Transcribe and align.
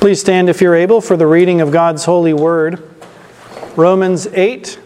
Please 0.00 0.20
stand 0.20 0.48
if 0.48 0.60
you're 0.60 0.76
able 0.76 1.00
for 1.00 1.16
the 1.16 1.26
reading 1.26 1.60
of 1.60 1.72
God's 1.72 2.04
holy 2.04 2.32
word. 2.32 2.88
Romans 3.74 4.28
8. 4.28 4.78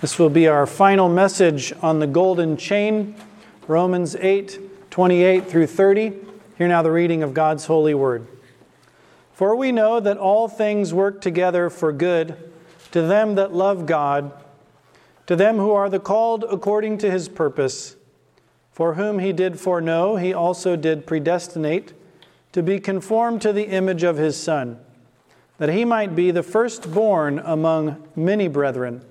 This 0.00 0.18
will 0.18 0.30
be 0.30 0.48
our 0.48 0.66
final 0.66 1.10
message 1.10 1.74
on 1.82 1.98
the 1.98 2.06
golden 2.06 2.56
chain. 2.56 3.14
Romans 3.68 4.16
8, 4.16 4.90
28 4.90 5.46
through 5.50 5.66
30. 5.66 6.14
Hear 6.56 6.66
now 6.66 6.80
the 6.80 6.90
reading 6.90 7.22
of 7.22 7.34
God's 7.34 7.66
holy 7.66 7.92
word. 7.92 8.26
For 9.34 9.54
we 9.54 9.70
know 9.70 10.00
that 10.00 10.16
all 10.16 10.48
things 10.48 10.94
work 10.94 11.20
together 11.20 11.68
for 11.68 11.92
good 11.92 12.50
to 12.92 13.02
them 13.02 13.34
that 13.34 13.52
love 13.52 13.84
God, 13.84 14.32
to 15.26 15.36
them 15.36 15.58
who 15.58 15.72
are 15.72 15.90
the 15.90 16.00
called 16.00 16.46
according 16.50 16.96
to 16.98 17.10
his 17.10 17.28
purpose. 17.28 17.96
For 18.70 18.94
whom 18.94 19.18
he 19.18 19.34
did 19.34 19.60
foreknow, 19.60 20.16
he 20.16 20.32
also 20.32 20.74
did 20.74 21.06
predestinate 21.06 21.92
to 22.52 22.62
be 22.62 22.78
conformed 22.78 23.42
to 23.42 23.52
the 23.52 23.68
image 23.68 24.02
of 24.02 24.16
his 24.16 24.36
Son, 24.36 24.78
that 25.58 25.70
he 25.70 25.84
might 25.84 26.14
be 26.14 26.30
the 26.30 26.42
firstborn 26.42 27.38
among 27.38 28.06
many 28.14 28.48
brethren. 28.48 29.04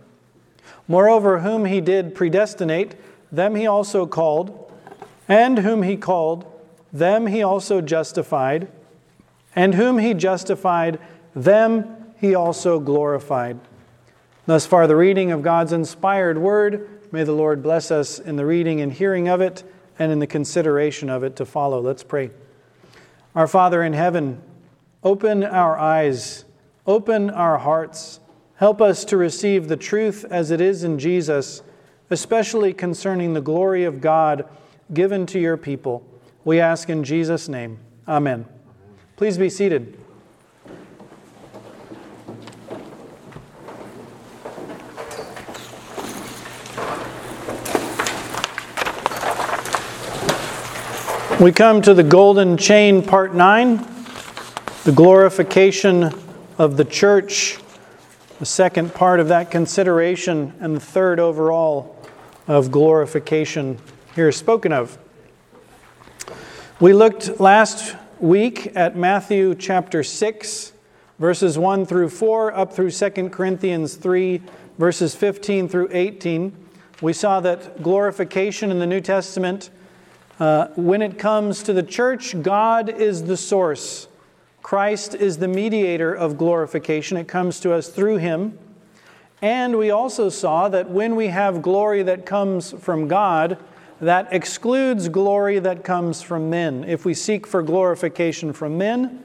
Moreover, 0.88 1.40
whom 1.40 1.66
he 1.66 1.82
did 1.82 2.16
predestinate, 2.16 2.96
them 3.32 3.56
he 3.56 3.66
also 3.66 4.06
called, 4.06 4.72
and 5.28 5.60
whom 5.60 5.84
he 5.84 5.98
called, 5.98 6.46
them 6.92 7.28
he 7.28 7.42
also 7.42 7.82
justified, 7.82 8.68
and 9.56 9.76
whom 9.76 9.98
he 9.98 10.14
justified, 10.14 11.00
them 11.36 12.14
he 12.20 12.36
also 12.36 12.80
glorified. 12.80 13.60
Thus 14.46 14.66
far, 14.66 14.88
the 14.88 14.96
reading 14.96 15.32
of 15.32 15.42
God's 15.42 15.72
inspired 15.72 16.38
word. 16.38 16.90
May 17.12 17.24
the 17.24 17.32
Lord 17.32 17.64
bless 17.64 17.92
us 17.92 18.20
in 18.20 18.36
the 18.36 18.46
reading 18.46 18.82
and 18.82 18.92
hearing 18.92 19.28
of 19.28 19.42
it 19.42 19.64
and 20.00 20.12
in 20.12 20.20
the 20.20 20.28
consideration 20.28 21.10
of 21.10 21.24
it 21.24 21.36
to 21.38 21.46
follow. 21.46 21.80
Let's 21.80 22.04
pray. 22.04 22.32
Our 23.34 23.48
Father 23.48 23.82
in 23.82 23.94
heaven, 23.94 24.42
open 25.04 25.44
our 25.44 25.78
eyes, 25.80 26.44
open 26.86 27.30
our 27.30 27.58
hearts. 27.60 28.20
Help 28.56 28.82
us 28.82 29.06
to 29.06 29.18
receive 29.18 29.68
the 29.68 29.78
truth 29.78 30.26
as 30.30 30.52
it 30.52 30.60
is 30.60 30.84
in 30.84 31.00
Jesus, 31.00 31.62
especially 32.10 32.74
concerning 32.74 33.34
the 33.34 33.42
glory 33.42 33.86
of 33.86 34.02
God 34.02 34.48
given 34.94 35.26
to 35.28 35.40
your 35.40 35.58
people. 35.58 36.06
We 36.44 36.60
ask 36.60 36.90
in 36.90 37.04
Jesus' 37.04 37.48
name. 37.48 37.80
Amen. 38.08 38.46
Please 39.16 39.38
be 39.38 39.50
seated. 39.50 40.01
We 51.42 51.52
come 51.52 51.82
to 51.82 51.96
the 51.96 52.04
Golden 52.04 52.56
Chain, 52.56 53.02
Part 53.02 53.34
9, 53.34 53.78
the 54.84 54.92
glorification 54.92 56.14
of 56.60 56.78
the 56.78 56.86
church, 56.86 57.58
the 58.38 58.46
second 58.46 58.94
part 58.94 59.20
of 59.20 59.30
that 59.30 59.50
consideration, 59.50 60.54
and 60.60 60.76
the 60.76 60.80
third 60.80 61.20
overall 61.20 61.98
of 62.48 62.70
glorification 62.70 63.80
here 64.14 64.32
spoken 64.32 64.72
of. 64.72 65.00
We 66.80 66.94
looked 66.94 67.40
last 67.40 67.96
week 68.20 68.74
at 68.76 68.96
Matthew 68.96 69.56
chapter 69.56 70.04
6, 70.04 70.74
verses 71.18 71.58
1 71.58 71.88
through 71.88 72.10
4, 72.10 72.54
up 72.54 72.72
through 72.72 72.92
2 72.92 73.30
Corinthians 73.30 73.96
3, 73.96 74.44
verses 74.78 75.16
15 75.16 75.68
through 75.70 75.90
18. 75.90 76.56
We 77.02 77.14
saw 77.14 77.40
that 77.40 77.82
glorification 77.82 78.70
in 78.70 78.78
the 78.78 78.86
New 78.86 79.02
Testament 79.02 79.72
uh, 80.42 80.70
when 80.76 81.04
it 81.04 81.20
comes 81.20 81.62
to 81.62 81.72
the 81.72 81.84
church, 81.84 82.42
God 82.42 82.90
is 82.90 83.26
the 83.26 83.38
source. 83.38 84.08
Christ 84.64 85.14
is 85.14 85.38
the 85.38 85.48
mediator 85.48 86.12
of 86.12 86.40
glorification. 86.40 87.16
It 87.16 87.28
comes 87.28 87.60
to 87.60 87.72
us 87.72 87.90
through 87.90 88.18
him. 88.18 88.58
And 89.44 89.78
we 89.78 89.92
also 89.92 90.30
saw 90.30 90.68
that 90.70 90.90
when 90.90 91.16
we 91.16 91.28
have 91.28 91.62
glory 91.62 92.02
that 92.02 92.26
comes 92.26 92.72
from 92.72 93.08
God, 93.08 93.60
that 94.00 94.30
excludes 94.34 95.10
glory 95.10 95.60
that 95.60 95.84
comes 95.84 96.24
from 96.24 96.50
men. 96.50 96.86
If 96.86 97.06
we 97.06 97.14
seek 97.14 97.46
for 97.46 97.62
glorification 97.62 98.52
from 98.52 98.80
men, 98.80 99.24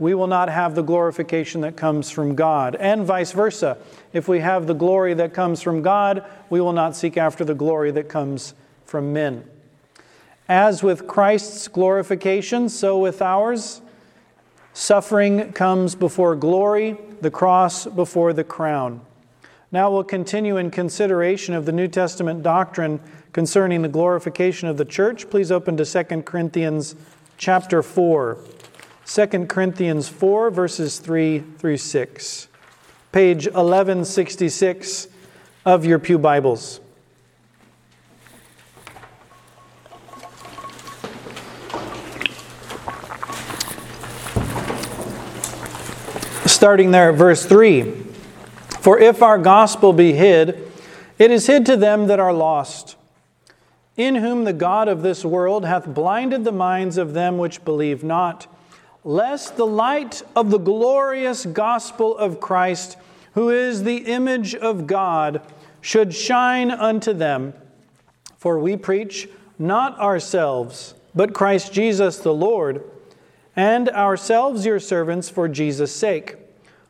we 0.00 0.14
will 0.14 0.26
not 0.26 0.48
have 0.48 0.74
the 0.74 0.82
glorification 0.82 1.60
that 1.60 1.76
comes 1.76 2.10
from 2.10 2.34
God, 2.34 2.74
and 2.74 3.04
vice 3.04 3.30
versa. 3.30 3.78
If 4.12 4.26
we 4.26 4.40
have 4.40 4.66
the 4.66 4.74
glory 4.74 5.14
that 5.14 5.32
comes 5.32 5.62
from 5.62 5.80
God, 5.80 6.24
we 6.50 6.60
will 6.60 6.72
not 6.72 6.96
seek 6.96 7.16
after 7.16 7.44
the 7.44 7.54
glory 7.54 7.92
that 7.92 8.08
comes 8.08 8.54
from 8.84 9.12
men. 9.12 9.48
As 10.48 10.82
with 10.82 11.06
Christ's 11.06 11.68
glorification, 11.68 12.68
so 12.68 12.98
with 12.98 13.22
ours. 13.22 13.80
Suffering 14.74 15.52
comes 15.52 15.94
before 15.94 16.36
glory, 16.36 16.98
the 17.20 17.30
cross 17.30 17.86
before 17.86 18.32
the 18.32 18.44
crown. 18.44 19.00
Now 19.72 19.90
we'll 19.90 20.04
continue 20.04 20.56
in 20.56 20.70
consideration 20.70 21.54
of 21.54 21.64
the 21.64 21.72
New 21.72 21.88
Testament 21.88 22.42
doctrine 22.42 23.00
concerning 23.32 23.82
the 23.82 23.88
glorification 23.88 24.68
of 24.68 24.76
the 24.76 24.84
church. 24.84 25.30
Please 25.30 25.50
open 25.50 25.76
to 25.78 25.84
2 25.84 26.22
Corinthians 26.22 26.94
chapter 27.38 27.82
4. 27.82 28.38
2 29.06 29.26
Corinthians 29.46 30.08
4, 30.08 30.50
verses 30.50 30.98
3 30.98 31.40
through 31.58 31.76
6. 31.76 32.48
Page 33.12 33.46
1166 33.46 35.08
of 35.64 35.84
your 35.84 35.98
Pew 35.98 36.18
Bibles. 36.18 36.80
Starting 46.64 46.92
there 46.92 47.10
at 47.10 47.14
verse 47.14 47.44
3. 47.44 47.92
For 48.80 48.98
if 48.98 49.22
our 49.22 49.36
gospel 49.36 49.92
be 49.92 50.14
hid, 50.14 50.72
it 51.18 51.30
is 51.30 51.46
hid 51.46 51.66
to 51.66 51.76
them 51.76 52.06
that 52.06 52.18
are 52.18 52.32
lost, 52.32 52.96
in 53.98 54.14
whom 54.14 54.44
the 54.44 54.54
God 54.54 54.88
of 54.88 55.02
this 55.02 55.26
world 55.26 55.66
hath 55.66 55.86
blinded 55.86 56.42
the 56.42 56.52
minds 56.52 56.96
of 56.96 57.12
them 57.12 57.36
which 57.36 57.66
believe 57.66 58.02
not, 58.02 58.46
lest 59.04 59.58
the 59.58 59.66
light 59.66 60.22
of 60.34 60.48
the 60.48 60.56
glorious 60.56 61.44
gospel 61.44 62.16
of 62.16 62.40
Christ, 62.40 62.96
who 63.34 63.50
is 63.50 63.82
the 63.82 63.98
image 63.98 64.54
of 64.54 64.86
God, 64.86 65.42
should 65.82 66.14
shine 66.14 66.70
unto 66.70 67.12
them. 67.12 67.52
For 68.38 68.58
we 68.58 68.78
preach 68.78 69.28
not 69.58 69.98
ourselves, 69.98 70.94
but 71.14 71.34
Christ 71.34 71.74
Jesus 71.74 72.16
the 72.16 72.32
Lord, 72.32 72.82
and 73.54 73.90
ourselves 73.90 74.64
your 74.64 74.80
servants 74.80 75.28
for 75.28 75.46
Jesus' 75.46 75.94
sake. 75.94 76.36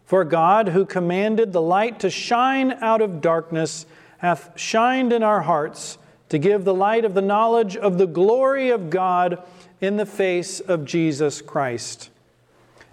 For 0.04 0.25
God, 0.25 0.69
who 0.69 0.84
commanded 0.84 1.53
the 1.53 1.62
light 1.62 2.00
to 2.00 2.10
shine 2.10 2.72
out 2.81 3.00
of 3.00 3.20
darkness, 3.20 3.87
hath 4.19 4.59
shined 4.59 5.12
in 5.12 5.22
our 5.22 5.42
hearts 5.42 5.98
to 6.28 6.38
give 6.38 6.65
the 6.65 6.75
light 6.75 7.04
of 7.04 7.15
the 7.15 7.22
knowledge 7.22 7.76
of 7.76 7.98
the 7.98 8.06
glory 8.06 8.70
of 8.70 8.91
God 8.91 9.43
in 9.81 9.97
the 9.97 10.06
face 10.06 10.60
of 10.60 10.84
Jesus 10.84 11.41
Christ. 11.43 12.10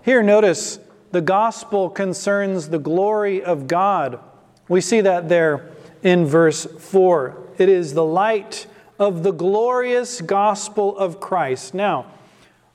Here, 0.04 0.24
notice 0.24 0.80
the 1.12 1.22
gospel 1.22 1.90
concerns 1.90 2.70
the 2.70 2.80
glory 2.80 3.44
of 3.44 3.68
God. 3.68 4.20
We 4.68 4.82
see 4.82 5.02
that 5.02 5.30
there 5.30 5.70
in 6.04 6.26
verse 6.26 6.66
4. 6.66 7.38
It 7.58 7.70
is 7.70 7.94
the 7.94 8.06
light 8.06 8.68
of 8.98 9.24
the 9.24 9.32
glorious 9.32 10.22
gospel 10.22 10.98
of 10.98 11.20
Christ. 11.20 11.74
Now, 11.74 12.06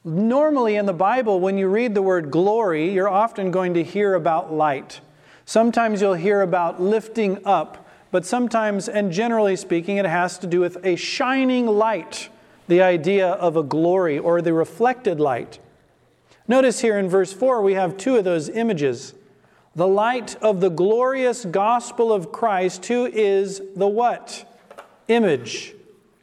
Normally 0.06 0.77
in 0.77 0.87
the 0.87 0.93
Bible, 0.93 1.41
when 1.41 1.59
you 1.59 1.67
read 1.67 1.97
the 1.97 2.00
word 2.00 2.31
glory, 2.31 2.93
you're 2.93 3.09
often 3.09 3.50
going 3.50 3.75
to 3.75 3.83
hear 3.83 4.15
about 4.15 4.53
light. 4.53 5.00
Sometimes 5.44 6.00
you'll 6.00 6.15
hear 6.15 6.43
about 6.43 6.81
lifting 6.81 7.44
up, 7.44 7.89
but 8.12 8.25
sometimes, 8.25 8.89
and 8.89 9.11
generally 9.11 9.56
speaking, 9.56 9.97
it 9.97 10.06
has 10.06 10.39
to 10.39 10.47
do 10.47 10.61
with 10.61 10.78
a 10.87 10.94
shining 10.94 11.67
light, 11.67 12.28
the 12.69 12.83
idea 12.83 13.31
of 13.31 13.56
a 13.56 13.65
glory 13.65 14.17
or 14.17 14.41
the 14.41 14.53
reflected 14.53 15.19
light. 15.19 15.59
Notice 16.47 16.82
here 16.82 17.00
in 17.00 17.09
verse 17.09 17.32
4, 17.32 17.61
we 17.61 17.75
have 17.75 17.97
two 17.97 18.14
of 18.14 18.23
those 18.23 18.49
images. 18.49 19.12
The 19.75 19.88
light 19.88 20.37
of 20.37 20.61
the 20.61 20.70
glorious 20.70 21.44
gospel 21.44 22.12
of 22.12 22.31
Christ, 22.31 22.87
who 22.87 23.06
is 23.06 23.61
the 23.75 23.88
what? 23.88 24.44
Image. 25.09 25.75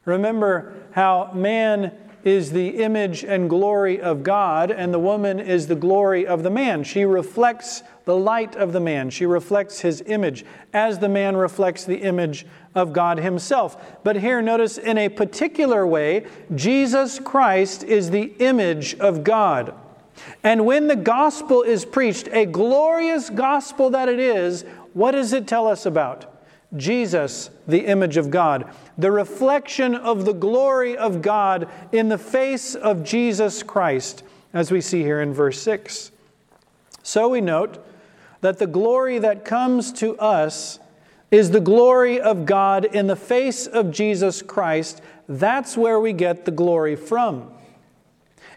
Remember 0.05 0.73
how 0.91 1.31
man 1.33 1.91
is 2.23 2.51
the 2.51 2.81
image 2.81 3.23
and 3.23 3.49
glory 3.49 3.99
of 3.99 4.23
God, 4.23 4.71
and 4.71 4.93
the 4.93 4.99
woman 4.99 5.39
is 5.39 5.67
the 5.67 5.75
glory 5.75 6.25
of 6.25 6.43
the 6.43 6.49
man. 6.49 6.83
She 6.83 7.05
reflects 7.05 7.83
the 8.05 8.15
light 8.15 8.55
of 8.55 8.73
the 8.73 8.79
man, 8.79 9.09
she 9.09 9.25
reflects 9.25 9.79
his 9.79 10.03
image, 10.05 10.43
as 10.73 10.99
the 10.99 11.07
man 11.07 11.37
reflects 11.37 11.85
the 11.85 11.97
image 11.97 12.45
of 12.75 12.91
God 12.91 13.17
himself. 13.17 14.01
But 14.03 14.17
here, 14.17 14.41
notice 14.41 14.77
in 14.77 14.97
a 14.97 15.09
particular 15.09 15.87
way, 15.87 16.25
Jesus 16.53 17.19
Christ 17.19 17.83
is 17.83 18.11
the 18.11 18.33
image 18.39 18.95
of 18.95 19.23
God. 19.23 19.73
And 20.43 20.65
when 20.65 20.87
the 20.87 20.95
gospel 20.95 21.61
is 21.61 21.85
preached, 21.85 22.27
a 22.31 22.45
glorious 22.45 23.29
gospel 23.29 23.89
that 23.91 24.09
it 24.09 24.19
is, 24.19 24.63
what 24.93 25.11
does 25.11 25.33
it 25.33 25.47
tell 25.47 25.67
us 25.67 25.85
about? 25.85 26.32
Jesus, 26.75 27.49
the 27.67 27.85
image 27.85 28.17
of 28.17 28.31
God, 28.31 28.69
the 28.97 29.11
reflection 29.11 29.95
of 29.95 30.25
the 30.25 30.33
glory 30.33 30.97
of 30.97 31.21
God 31.21 31.69
in 31.91 32.09
the 32.09 32.17
face 32.17 32.75
of 32.75 33.03
Jesus 33.03 33.63
Christ. 33.63 34.23
as 34.53 34.71
we 34.71 34.81
see 34.81 35.01
here 35.01 35.21
in 35.21 35.33
verse 35.33 35.61
6. 35.61 36.11
So 37.01 37.29
we 37.29 37.41
note 37.41 37.83
that 38.41 38.59
the 38.59 38.67
glory 38.67 39.19
that 39.19 39.45
comes 39.45 39.91
to 39.93 40.17
us 40.19 40.79
is 41.31 41.49
the 41.49 41.59
glory 41.59 42.21
of 42.21 42.45
God 42.45 42.85
in 42.85 43.07
the 43.07 43.15
face 43.15 43.65
of 43.65 43.89
Jesus 43.89 44.43
Christ. 44.43 45.01
That's 45.27 45.75
where 45.75 45.99
we 45.99 46.13
get 46.13 46.45
the 46.45 46.51
glory 46.51 46.95
from. 46.95 47.51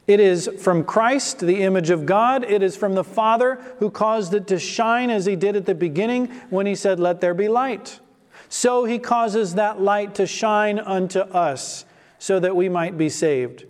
It 0.06 0.20
is 0.20 0.48
from 0.60 0.84
Christ, 0.84 1.40
the 1.40 1.62
image 1.62 1.90
of 1.90 2.06
God. 2.06 2.44
It 2.44 2.62
is 2.62 2.76
from 2.76 2.94
the 2.94 3.02
Father 3.02 3.56
who 3.78 3.90
caused 3.90 4.34
it 4.34 4.46
to 4.48 4.58
shine 4.58 5.10
as 5.10 5.26
he 5.26 5.34
did 5.34 5.56
at 5.56 5.66
the 5.66 5.74
beginning 5.74 6.26
when 6.50 6.66
he 6.66 6.74
said, 6.74 7.00
Let 7.00 7.20
there 7.20 7.34
be 7.34 7.48
light. 7.48 7.98
So 8.56 8.87
he 8.87 8.99
causes 8.99 9.56
that 9.56 9.82
light 9.82 10.14
to 10.14 10.26
shine 10.26 10.79
unto 10.79 11.19
us 11.19 11.85
so 12.19 12.41
that 12.41 12.56
we 12.56 12.70
might 12.70 12.97
be 12.97 13.11
saved. 13.11 13.67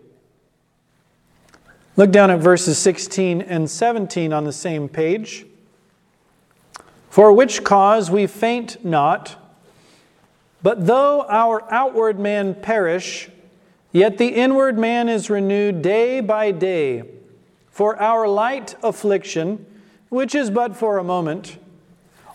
Look 1.96 2.12
down 2.12 2.30
at 2.30 2.38
verses 2.38 2.78
16 2.78 3.42
and 3.42 3.68
17 3.68 4.32
on 4.32 4.44
the 4.44 4.52
same 4.52 4.88
page. 4.88 5.44
For 7.10 7.32
which 7.32 7.64
cause 7.64 8.12
we 8.12 8.28
faint 8.28 8.84
not, 8.84 9.34
but 10.62 10.86
though 10.86 11.26
our 11.28 11.64
outward 11.72 12.20
man 12.20 12.54
perish, 12.54 13.28
yet 13.90 14.18
the 14.18 14.28
inward 14.28 14.78
man 14.78 15.08
is 15.08 15.28
renewed 15.28 15.82
day 15.82 16.20
by 16.20 16.52
day. 16.52 17.02
For 17.72 18.00
our 18.00 18.28
light 18.28 18.76
affliction, 18.84 19.66
which 20.10 20.36
is 20.36 20.48
but 20.48 20.76
for 20.76 20.98
a 20.98 21.04
moment, 21.04 21.58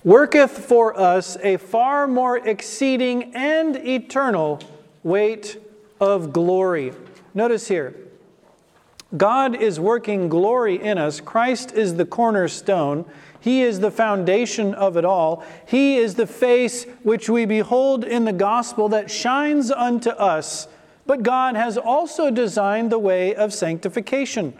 worketh 0.03 0.51
for 0.51 0.98
us 1.00 1.38
a 1.44 1.57
far 1.57 2.07
more 2.07 2.38
exceeding 2.38 3.36
and 3.36 3.75
eternal 3.75 4.59
weight 5.03 5.57
of 6.00 6.33
glory. 6.33 6.94
Notice 7.33 7.68
here, 7.68 7.95
God 9.15 9.56
is 9.56 9.80
working 9.80 10.30
glory 10.30 10.81
in 10.81 10.98
us. 10.98 11.19
Christ 11.19 11.74
is 11.74 11.95
the 11.95 12.06
cornerstone. 12.06 13.06
He 13.39 13.62
is 13.62 13.80
the 13.80 13.92
foundation 13.92 14.74
of 14.74 14.98
it 14.98 15.06
all. 15.06 15.44
He 15.68 15.98
is 15.98 16.15
the 16.15 16.27
face 16.27 16.86
which 17.03 17.30
we 17.30 17.45
behold 17.45 18.03
in 18.03 18.25
the 18.25 18.33
gospel 18.33 18.89
that 18.89 19.12
shines 19.12 19.71
unto 19.71 20.12
us. 20.12 20.68
But 21.06 21.24
God 21.24 21.56
has 21.56 21.77
also 21.77 22.31
designed 22.31 22.92
the 22.92 23.00
way 23.00 23.36
of 23.36 23.53
sanctification. 23.53 24.53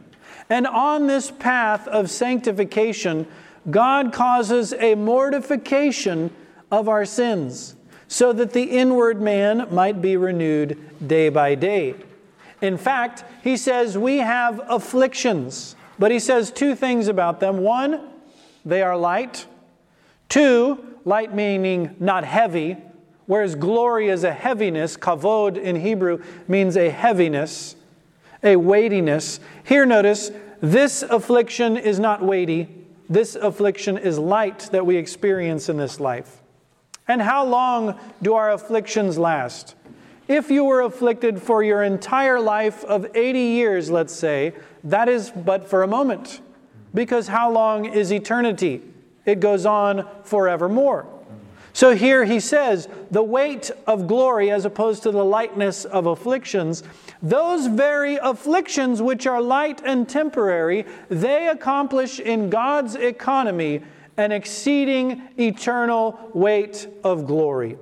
And 0.50 0.68
on 0.68 1.08
this 1.08 1.32
path 1.32 1.88
of 1.88 2.10
sanctification, 2.10 3.28
God 3.70 4.12
causes 4.12 4.74
a 4.74 4.96
mortification 4.96 6.34
of 6.72 6.90
our 6.90 7.06
sins 7.06 7.76
so 8.08 8.34
that 8.34 8.54
the 8.54 8.64
inward 8.64 9.22
man 9.22 9.68
might 9.72 10.02
be 10.02 10.18
renewed 10.18 10.78
day 11.08 11.30
by 11.30 11.56
day. 11.56 11.96
In 12.62 12.78
fact, 12.78 13.24
he 13.44 13.56
says 13.58 13.98
we 13.98 14.18
have 14.18 14.62
afflictions, 14.68 15.76
but 15.98 16.12
he 16.12 16.20
says 16.20 16.52
two 16.52 16.76
things 16.76 17.08
about 17.08 17.40
them. 17.40 17.60
One, 17.60 18.10
they 18.66 18.82
are 18.82 18.98
light. 18.98 19.48
Two, 20.30 20.84
light 21.06 21.34
meaning 21.34 21.96
not 22.00 22.24
heavy, 22.24 22.78
whereas 23.26 23.56
glory 23.56 24.10
is 24.10 24.24
a 24.24 24.34
heaviness. 24.34 24.98
Kavod 24.98 25.58
in 25.58 25.78
Hebrew 25.78 26.24
means 26.48 26.78
a 26.78 26.90
heaviness, 26.90 27.76
a 28.44 28.56
weightiness. 28.56 29.40
Here, 29.64 29.86
notice, 29.86 30.32
this 30.62 31.02
affliction 31.04 31.78
is 31.78 32.00
not 32.00 32.22
weighty. 32.22 32.81
This 33.12 33.36
affliction 33.36 33.98
is 33.98 34.18
light 34.18 34.70
that 34.72 34.86
we 34.86 34.96
experience 34.96 35.68
in 35.68 35.76
this 35.76 36.00
life. 36.00 36.42
And 37.10 37.22
how 37.22 37.46
long 37.46 38.00
do 38.22 38.36
our 38.36 38.54
afflictions 38.54 39.18
last? 39.18 39.76
If 40.30 40.50
you 40.50 40.64
were 40.64 40.80
afflicted 40.80 41.42
for 41.42 41.62
your 41.62 41.84
entire 41.84 42.40
life 42.40 42.86
of 42.86 43.06
80 43.14 43.38
years, 43.38 43.92
let's 43.92 44.14
say, 44.14 44.54
that 44.86 45.10
is 45.10 45.30
but 45.30 45.68
for 45.68 45.84
a 45.84 45.88
moment. 45.88 46.40
Because 46.94 47.28
how 47.28 47.52
long 47.52 47.84
is 47.84 48.14
eternity? 48.14 48.82
It 49.26 49.42
goes 49.42 49.66
on 49.66 50.08
forevermore. 50.24 51.06
So 51.82 51.96
here 51.96 52.26
he 52.26 52.40
says, 52.40 52.88
the 53.10 53.24
weight 53.24 53.72
of 53.88 54.06
glory 54.06 54.52
as 54.52 54.66
opposed 54.66 55.02
to 55.02 55.10
the 55.10 55.26
lightness 55.26 55.84
of 55.84 56.06
afflictions, 56.06 56.84
those 57.24 57.66
very 57.66 58.18
afflictions 58.18 59.02
which 59.02 59.26
are 59.26 59.42
light 59.42 59.82
and 59.84 60.08
temporary, 60.08 60.86
they 61.10 61.48
accomplish 61.48 62.20
in 62.20 62.52
God's 62.52 62.94
economy 62.94 63.82
an 64.16 64.32
exceeding 64.32 65.24
eternal 65.40 66.30
weight 66.36 66.88
of 67.04 67.26
glory 67.26 67.80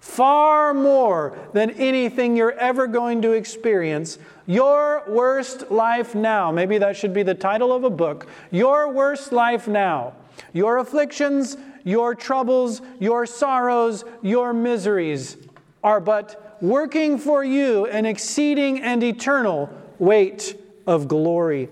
far 0.00 0.74
more 0.74 1.38
than 1.52 1.70
anything 1.72 2.36
you're 2.36 2.58
ever 2.58 2.88
going 2.88 3.22
to 3.22 3.32
experience. 3.32 4.18
Your 4.46 5.04
worst 5.06 5.70
life 5.70 6.14
now, 6.14 6.50
maybe 6.50 6.78
that 6.78 6.96
should 6.96 7.14
be 7.14 7.22
the 7.22 7.36
title 7.36 7.72
of 7.72 7.84
a 7.84 7.90
book. 7.90 8.26
Your 8.50 8.90
worst 8.90 9.30
life 9.30 9.68
now. 9.68 10.14
Your 10.52 10.78
afflictions, 10.78 11.56
your 11.84 12.14
troubles, 12.14 12.82
your 12.98 13.26
sorrows, 13.26 14.04
your 14.22 14.52
miseries 14.52 15.36
are 15.82 16.00
but 16.00 16.58
working 16.60 17.18
for 17.18 17.42
you 17.44 17.86
an 17.86 18.06
exceeding 18.06 18.80
and 18.80 19.02
eternal 19.02 19.68
weight 19.98 20.56
of 20.86 21.08
glory. 21.08 21.68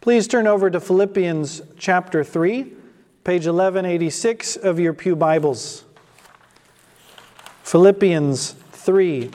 Please 0.00 0.26
turn 0.26 0.46
over 0.46 0.68
to 0.68 0.80
Philippians 0.80 1.62
chapter 1.78 2.24
3, 2.24 2.64
page 3.22 3.46
1186 3.46 4.56
of 4.56 4.80
your 4.80 4.92
Pew 4.92 5.14
Bibles. 5.14 5.84
Philippians 7.62 8.52
3. 8.72 9.30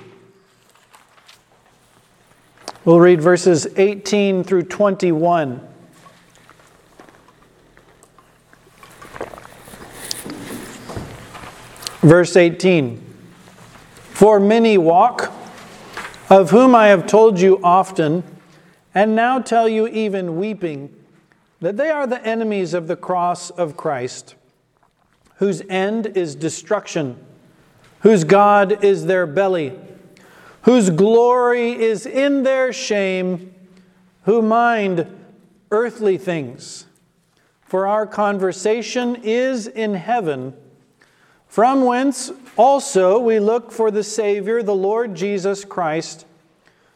We'll 2.83 3.00
read 3.00 3.21
verses 3.21 3.68
18 3.77 4.44
through 4.44 4.63
21. 4.63 5.65
Verse 12.01 12.35
18 12.35 13.01
For 13.99 14.39
many 14.39 14.77
walk, 14.77 15.31
of 16.29 16.51
whom 16.51 16.75
I 16.75 16.88
have 16.88 17.07
told 17.07 17.39
you 17.39 17.59
often, 17.63 18.23
and 18.94 19.15
now 19.15 19.39
tell 19.39 19.67
you 19.67 19.88
even 19.88 20.38
weeping, 20.38 20.94
that 21.61 21.77
they 21.77 21.89
are 21.89 22.07
the 22.07 22.25
enemies 22.25 22.73
of 22.73 22.88
the 22.88 22.95
cross 22.95 23.49
of 23.49 23.77
Christ, 23.77 24.35
whose 25.35 25.61
end 25.69 26.07
is 26.07 26.35
destruction 26.35 27.23
whose 28.01 28.23
God 28.23 28.83
is 28.83 29.05
their 29.05 29.25
belly, 29.25 29.73
whose 30.61 30.89
glory 30.89 31.71
is 31.71 32.05
in 32.05 32.43
their 32.43 32.71
shame, 32.71 33.53
who 34.23 34.41
mind 34.41 35.07
earthly 35.72 36.17
things. 36.17 36.86
For 37.63 37.88
our 37.88 38.07
conversation 38.07 39.17
is 39.24 39.67
in 39.67 39.95
heaven, 39.95 40.53
from 41.48 41.86
whence 41.86 42.32
also 42.56 43.20
we 43.20 43.39
look 43.39 43.72
for 43.72 43.92
the 43.92 44.04
Savior, 44.04 44.62
the 44.62 44.75
Lord 44.75 45.16
Jesus 45.16 45.66
Christ, 45.66 46.25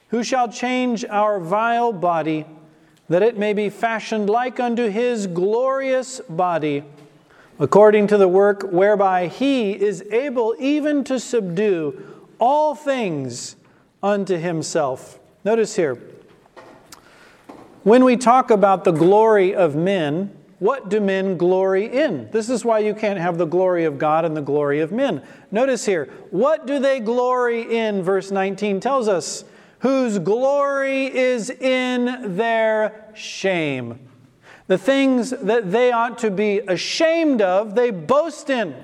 who 0.10 0.24
shall 0.24 0.52
change 0.52 1.06
our 1.06 1.40
vile 1.40 1.94
body, 1.94 2.46
that 3.10 3.24
it 3.24 3.38
may 3.38 3.54
be 3.54 3.70
fashioned 3.70 4.30
like 4.30 4.60
unto 4.60 4.90
his 4.90 5.28
glorious 5.28 6.20
body 6.30 6.84
according 7.60 8.08
to 8.08 8.18
the 8.18 8.28
work 8.28 8.64
whereby 8.72 9.28
he 9.28 9.72
is 9.72 10.02
able 10.12 10.56
even 10.58 11.04
to 11.04 11.20
subdue 11.20 12.04
all 12.40 12.74
things 12.74 13.56
unto 14.02 14.36
himself. 14.36 15.20
Notice 15.46 15.76
here, 15.76 16.02
when 17.84 18.04
we 18.04 18.18
talk 18.18 18.50
about 18.50 18.84
the 18.84 18.92
glory 18.92 19.54
of 19.54 19.76
men, 19.76 20.36
what 20.62 20.90
do 20.90 21.02
men 21.02 21.38
glory 21.38 21.88
in? 21.88 22.30
This 22.30 22.48
is 22.48 22.64
why 22.64 22.78
you 22.78 22.94
can't 22.94 23.18
have 23.18 23.40
the 23.40 23.48
glory 23.48 23.86
of 23.86 23.98
God 23.98 24.26
and 24.26 24.38
the 24.38 24.44
glory 24.44 24.80
of 24.82 24.92
men. 24.92 25.24
Notice 25.50 25.88
here, 25.88 26.06
what 26.30 26.68
do 26.68 26.78
they 26.78 27.00
glory 27.00 27.80
in? 27.80 28.04
Verse 28.04 28.30
19 28.30 28.80
tells 28.80 29.08
us, 29.08 29.44
whose 29.80 30.20
glory 30.20 31.08
is 31.08 31.50
in 31.50 32.36
their 32.36 33.10
shame. 33.16 34.08
The 34.68 34.78
things 34.78 35.32
that 35.32 35.72
they 35.72 35.92
ought 35.92 36.20
to 36.20 36.30
be 36.30 36.60
ashamed 36.60 37.42
of, 37.42 37.74
they 37.74 37.90
boast 37.90 38.52
in. 38.52 38.76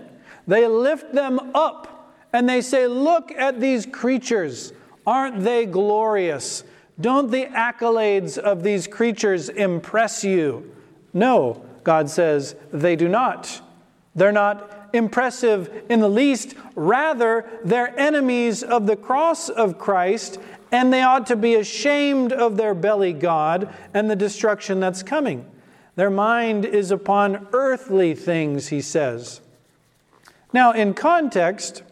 They 0.48 0.66
lift 0.66 1.14
them 1.14 1.40
up 1.54 2.16
and 2.34 2.50
they 2.50 2.62
say, 2.62 2.88
Look 2.88 3.32
at 3.34 3.62
these 3.62 3.86
creatures. 3.86 4.74
Aren't 5.06 5.44
they 5.44 5.68
glorious? 5.68 6.64
Don't 7.00 7.30
the 7.30 7.46
accolades 7.46 8.40
of 8.40 8.64
these 8.64 8.88
creatures 8.88 9.50
impress 9.50 10.24
you? 10.24 10.74
No, 11.14 11.67
God 11.88 12.10
says, 12.10 12.54
they 12.74 12.98
do 12.98 13.08
not. 13.08 13.62
They're 14.14 14.34
not 14.34 14.90
impressive 14.92 15.86
in 15.88 16.02
the 16.02 16.10
least. 16.10 16.54
Rather, 16.76 17.50
they're 17.64 17.98
enemies 17.98 18.62
of 18.62 18.88
the 18.88 18.98
cross 18.98 19.48
of 19.48 19.80
Christ, 19.80 20.38
and 20.70 20.92
they 20.92 21.02
ought 21.02 21.26
to 21.28 21.38
be 21.38 21.56
ashamed 21.56 22.34
of 22.34 22.58
their 22.58 22.74
belly 22.74 23.14
God 23.14 23.74
and 23.94 24.10
the 24.10 24.18
destruction 24.18 24.82
that's 24.82 25.02
coming. 25.02 25.50
Their 25.96 26.10
mind 26.10 26.66
is 26.66 26.92
upon 26.92 27.48
earthly 27.54 28.14
things, 28.14 28.68
he 28.68 28.82
says. 28.82 29.40
Now, 30.52 30.74
in 30.74 30.94
context, 30.94 31.84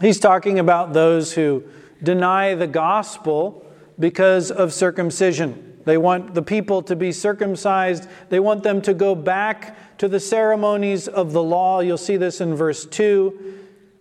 he's 0.00 0.18
talking 0.18 0.58
about 0.58 0.92
those 0.92 1.34
who 1.34 1.62
deny 2.02 2.56
the 2.56 2.66
gospel 2.66 3.64
because 3.96 4.50
of 4.50 4.72
circumcision. 4.72 5.73
They 5.84 5.98
want 5.98 6.34
the 6.34 6.42
people 6.42 6.82
to 6.82 6.96
be 6.96 7.12
circumcised. 7.12 8.08
They 8.28 8.40
want 8.40 8.62
them 8.62 8.80
to 8.82 8.94
go 8.94 9.14
back 9.14 9.98
to 9.98 10.08
the 10.08 10.20
ceremonies 10.20 11.08
of 11.08 11.32
the 11.32 11.42
law. 11.42 11.80
You'll 11.80 11.98
see 11.98 12.16
this 12.16 12.40
in 12.40 12.54
verse 12.54 12.86
2. 12.86 13.54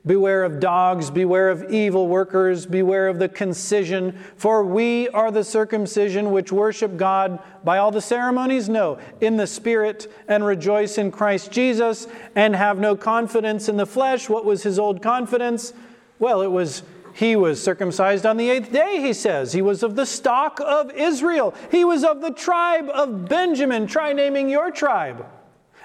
Beware 0.06 0.44
of 0.44 0.60
dogs, 0.60 1.10
beware 1.10 1.50
of 1.50 1.72
evil 1.72 2.10
workers, 2.10 2.66
beware 2.66 3.08
of 3.08 3.20
the 3.20 3.30
concision, 3.30 4.20
for 4.36 4.66
we 4.66 5.08
are 5.10 5.32
the 5.32 5.46
circumcision 5.46 6.32
which 6.32 6.52
worship 6.52 6.98
God 6.98 7.40
by 7.63 7.78
all 7.78 7.90
the 7.90 8.02
ceremonies? 8.02 8.68
No, 8.68 9.00
in 9.22 9.38
the 9.38 9.48
Spirit, 9.48 10.12
and 10.28 10.46
rejoice 10.46 10.98
in 10.98 11.10
Christ 11.10 11.52
Jesus, 11.52 12.08
and 12.36 12.54
have 12.54 12.80
no 12.80 12.98
confidence 12.98 13.70
in 13.70 13.78
the 13.78 13.86
flesh. 13.86 14.28
What 14.28 14.44
was 14.44 14.63
his 14.63 14.78
old 14.78 15.02
confidence? 15.02 15.72
Well, 16.20 16.42
it 16.42 16.52
was 16.52 16.84
he 17.13 17.36
was 17.36 17.62
circumcised 17.62 18.25
on 18.25 18.38
the 18.38 18.50
eighth 18.50 18.72
day, 18.72 19.00
he 19.00 19.13
says. 19.13 19.53
He 19.53 19.62
was 19.62 19.84
of 19.84 19.96
the 19.96 20.05
stock 20.05 20.60
of 20.60 20.91
Israel. 20.91 21.53
He 21.72 21.86
was 21.86 22.03
of 22.03 22.22
the 22.22 22.32
tribe 22.32 22.89
of 22.89 23.29
Benjamin. 23.29 23.88
Try 23.88 24.13
naming 24.13 24.50
your 24.50 24.72
tribe 24.72 25.25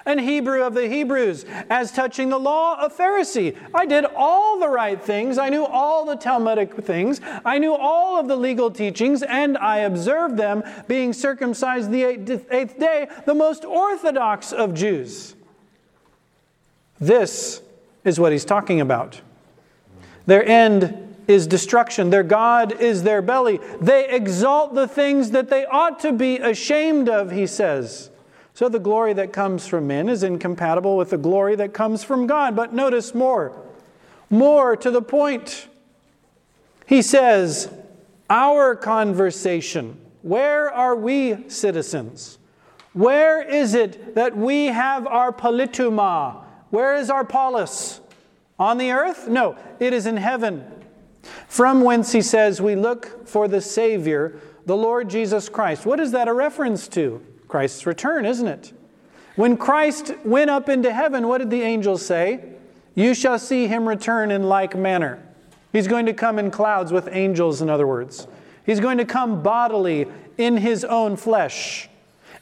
an 0.05 0.17
Hebrew 0.17 0.63
of 0.63 0.73
the 0.73 0.87
Hebrews, 0.87 1.45
as 1.69 1.91
touching 1.91 2.29
the 2.29 2.39
law, 2.39 2.83
a 2.83 2.89
Pharisee. 2.89 3.55
I 3.73 3.85
did 3.85 4.05
all 4.15 4.59
the 4.59 4.67
right 4.67 5.01
things. 5.01 5.37
I 5.37 5.49
knew 5.49 5.65
all 5.65 6.05
the 6.05 6.15
Talmudic 6.15 6.73
things. 6.83 7.21
I 7.45 7.59
knew 7.59 7.73
all 7.73 8.19
of 8.19 8.27
the 8.27 8.35
legal 8.35 8.71
teachings, 8.71 9.21
and 9.21 9.57
I 9.57 9.79
observed 9.79 10.37
them, 10.37 10.63
being 10.87 11.13
circumcised 11.13 11.91
the 11.91 12.03
eighth 12.03 12.79
day, 12.79 13.07
the 13.25 13.35
most 13.35 13.65
orthodox 13.65 14.51
of 14.51 14.73
Jews. 14.73 15.35
This 16.99 17.61
is 18.03 18.19
what 18.19 18.31
he's 18.31 18.45
talking 18.45 18.81
about. 18.81 19.21
Their 20.25 20.43
end 20.43 21.08
is 21.29 21.45
destruction. 21.45 22.09
Their 22.09 22.23
God 22.23 22.81
is 22.81 23.03
their 23.03 23.21
belly. 23.21 23.59
They 23.79 24.09
exalt 24.09 24.73
the 24.73 24.87
things 24.87 25.29
that 25.31 25.49
they 25.49 25.63
ought 25.63 25.99
to 25.99 26.11
be 26.11 26.37
ashamed 26.37 27.07
of, 27.07 27.29
he 27.29 27.45
says. 27.45 28.09
So 28.55 28.67
the 28.67 28.79
glory 28.79 29.13
that 29.13 29.31
comes 29.31 29.67
from 29.67 29.85
men 29.85 30.09
is 30.09 30.23
incompatible 30.23 30.97
with 30.97 31.11
the 31.11 31.19
glory 31.19 31.55
that 31.57 31.71
comes 31.71 32.03
from 32.03 32.25
God. 32.25 32.55
But 32.55 32.73
notice 32.73 33.13
more, 33.13 33.55
more 34.31 34.75
to 34.75 34.89
the 34.89 35.03
point. 35.03 35.67
He 36.87 37.03
says, 37.03 37.71
Our 38.27 38.75
conversation, 38.75 40.01
where 40.23 40.73
are 40.73 40.95
we 40.95 41.47
citizens? 41.47 42.39
Where 42.93 43.47
is 43.47 43.75
it 43.75 44.15
that 44.15 44.35
we 44.35 44.65
have 44.65 45.05
our 45.05 45.31
politeuma? 45.31 46.43
Where 46.71 46.95
is 46.95 47.11
our 47.11 47.23
polis? 47.23 48.01
On 48.57 48.79
the 48.79 48.91
earth? 48.91 49.27
No, 49.27 49.57
it 49.79 49.93
is 49.93 50.07
in 50.07 50.17
heaven. 50.17 50.78
From 51.47 51.81
whence 51.81 52.11
he 52.11 52.21
says, 52.21 52.61
We 52.61 52.75
look 52.75 53.27
for 53.27 53.47
the 53.47 53.61
Savior, 53.61 54.39
the 54.65 54.77
Lord 54.77 55.09
Jesus 55.09 55.49
Christ. 55.49 55.85
What 55.85 55.99
is 55.99 56.11
that 56.11 56.27
a 56.27 56.33
reference 56.33 56.87
to? 56.89 57.25
Christ's 57.47 57.85
return, 57.85 58.25
isn't 58.25 58.47
it? 58.47 58.73
When 59.35 59.57
Christ 59.57 60.13
went 60.23 60.49
up 60.49 60.69
into 60.69 60.93
heaven, 60.93 61.27
what 61.27 61.39
did 61.39 61.49
the 61.49 61.61
angels 61.61 62.05
say? 62.05 62.53
You 62.95 63.13
shall 63.13 63.39
see 63.39 63.67
him 63.67 63.87
return 63.87 64.31
in 64.31 64.43
like 64.43 64.75
manner. 64.75 65.23
He's 65.71 65.87
going 65.87 66.05
to 66.07 66.13
come 66.13 66.39
in 66.39 66.51
clouds 66.51 66.91
with 66.91 67.07
angels, 67.11 67.61
in 67.61 67.69
other 67.69 67.87
words. 67.87 68.27
He's 68.65 68.79
going 68.79 68.97
to 68.97 69.05
come 69.05 69.41
bodily 69.41 70.07
in 70.37 70.57
his 70.57 70.83
own 70.83 71.15
flesh. 71.15 71.89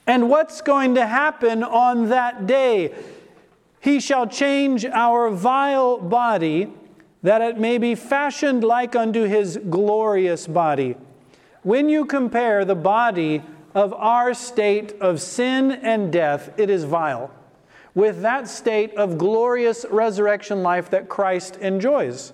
And 0.06 0.30
what's 0.30 0.62
going 0.62 0.96
to 0.96 1.06
happen 1.06 1.64
on 1.64 2.10
that 2.10 2.48
day? 2.48 2.96
He 3.80 4.00
shall 4.00 4.28
change 4.28 4.86
our 4.86 5.30
vile 5.30 5.98
body 5.98 6.72
that 7.28 7.42
it 7.42 7.60
may 7.60 7.78
be 7.78 7.94
fashioned 7.94 8.64
like 8.64 8.96
unto 8.96 9.24
his 9.24 9.60
glorious 9.70 10.48
body. 10.48 10.96
When 11.62 11.90
you 11.90 12.06
compare 12.06 12.64
the 12.64 12.74
body 12.74 13.44
of 13.76 13.94
our 13.96 14.34
state 14.34 14.94
of 15.02 15.20
sin 15.20 15.74
and 15.74 16.10
death, 16.10 16.58
it 16.58 16.70
is 16.70 16.86
vile, 16.86 17.30
with 17.94 18.22
that 18.22 18.48
state 18.48 18.96
of 18.96 19.18
glorious 19.18 19.86
resurrection 19.90 20.64
life 20.64 20.90
that 20.92 21.10
Christ 21.10 21.58
enjoys. 21.58 22.32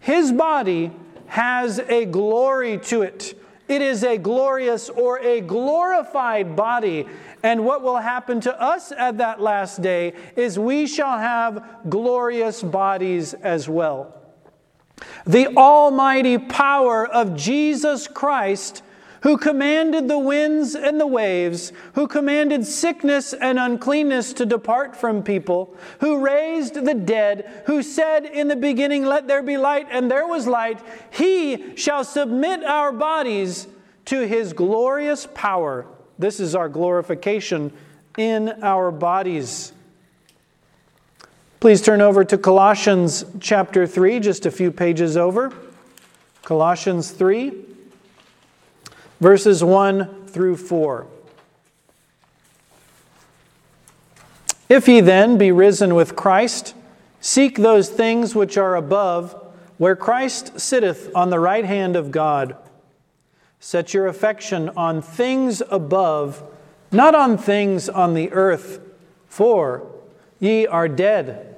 His 0.00 0.32
body 0.32 0.92
has 1.28 1.78
a 1.78 2.04
glory 2.04 2.76
to 2.80 3.00
it. 3.00 3.40
It 3.68 3.80
is 3.80 4.04
a 4.04 4.18
glorious 4.18 4.90
or 4.90 5.18
a 5.20 5.40
glorified 5.40 6.54
body. 6.54 7.06
And 7.42 7.64
what 7.64 7.82
will 7.82 7.96
happen 7.96 8.42
to 8.42 8.60
us 8.60 8.92
at 8.92 9.16
that 9.16 9.40
last 9.40 9.80
day 9.80 10.12
is 10.36 10.58
we 10.58 10.86
shall 10.86 11.16
have 11.16 11.64
glorious 11.88 12.62
bodies 12.62 13.32
as 13.32 13.66
well. 13.66 14.12
The 15.26 15.48
almighty 15.56 16.38
power 16.38 17.06
of 17.06 17.36
Jesus 17.36 18.08
Christ 18.08 18.82
who 19.26 19.36
commanded 19.36 20.06
the 20.06 20.18
winds 20.18 20.76
and 20.76 21.00
the 21.00 21.06
waves, 21.06 21.72
who 21.94 22.06
commanded 22.06 22.64
sickness 22.64 23.32
and 23.32 23.58
uncleanness 23.58 24.32
to 24.32 24.46
depart 24.46 24.94
from 24.94 25.20
people, 25.20 25.74
who 25.98 26.24
raised 26.24 26.74
the 26.74 26.94
dead, 26.94 27.62
who 27.66 27.82
said 27.82 28.24
in 28.24 28.46
the 28.46 28.54
beginning, 28.54 29.04
Let 29.04 29.26
there 29.26 29.42
be 29.42 29.56
light, 29.56 29.88
and 29.90 30.08
there 30.08 30.28
was 30.28 30.46
light, 30.46 30.80
he 31.10 31.74
shall 31.74 32.04
submit 32.04 32.62
our 32.62 32.92
bodies 32.92 33.66
to 34.04 34.28
his 34.28 34.52
glorious 34.52 35.26
power. 35.34 35.86
This 36.20 36.38
is 36.38 36.54
our 36.54 36.68
glorification 36.68 37.72
in 38.16 38.62
our 38.62 38.92
bodies. 38.92 39.72
Please 41.60 41.82
turn 41.82 42.00
over 42.00 42.24
to 42.24 42.36
Colossians 42.36 43.24
chapter 43.40 43.86
3, 43.86 44.20
just 44.20 44.46
a 44.46 44.50
few 44.50 44.70
pages 44.70 45.16
over. 45.16 45.52
Colossians 46.42 47.10
3 47.10 47.66
verses 49.20 49.64
1 49.64 50.26
through 50.26 50.56
4. 50.56 51.06
If 54.68 54.88
ye 54.88 55.00
then 55.00 55.38
be 55.38 55.52
risen 55.52 55.94
with 55.94 56.16
Christ, 56.16 56.74
seek 57.20 57.56
those 57.56 57.88
things 57.88 58.34
which 58.34 58.58
are 58.58 58.74
above, 58.74 59.34
where 59.78 59.96
Christ 59.96 60.58
sitteth 60.58 61.10
on 61.14 61.30
the 61.30 61.38
right 61.38 61.64
hand 61.64 61.96
of 61.96 62.10
God. 62.10 62.56
Set 63.60 63.94
your 63.94 64.06
affection 64.06 64.70
on 64.70 65.00
things 65.00 65.62
above, 65.70 66.42
not 66.90 67.14
on 67.14 67.38
things 67.38 67.88
on 67.88 68.14
the 68.14 68.32
earth, 68.32 68.80
for 69.28 69.95
ye 70.38 70.66
are 70.66 70.88
dead, 70.88 71.56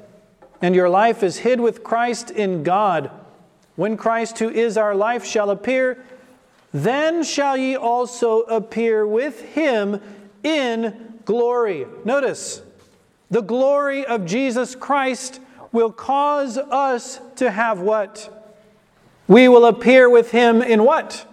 and 0.63 0.75
your 0.75 0.89
life 0.89 1.23
is 1.23 1.39
hid 1.39 1.61
with 1.61 1.85
Christ 1.85 2.31
in 2.31 2.63
God. 2.63 3.11
When 3.77 3.97
Christ, 3.97 4.39
who 4.39 4.51
is 4.51 4.77
our 4.77 4.95
life, 4.95 5.25
shall 5.25 5.51
appear, 5.51 6.05
then 6.73 7.23
shall 7.23 7.57
ye 7.57 7.77
also 7.77 8.41
appear 8.43 9.07
with 9.07 9.41
him 9.41 10.01
in 10.43 11.21
glory. 11.25 11.87
Notice, 12.05 12.63
the 13.31 13.43
glory 13.43 14.05
of 14.05 14.27
Jesus 14.27 14.75
Christ 14.75 15.41
will 15.73 15.93
cause 15.93 16.59
us 16.59 17.21
to 17.37 17.51
have 17.51 17.81
what? 17.81 18.35
We 19.27 19.49
will 19.49 19.67
appear 19.67 20.09
with 20.09 20.31
him 20.31 20.63
in 20.63 20.85
what? 20.85 21.27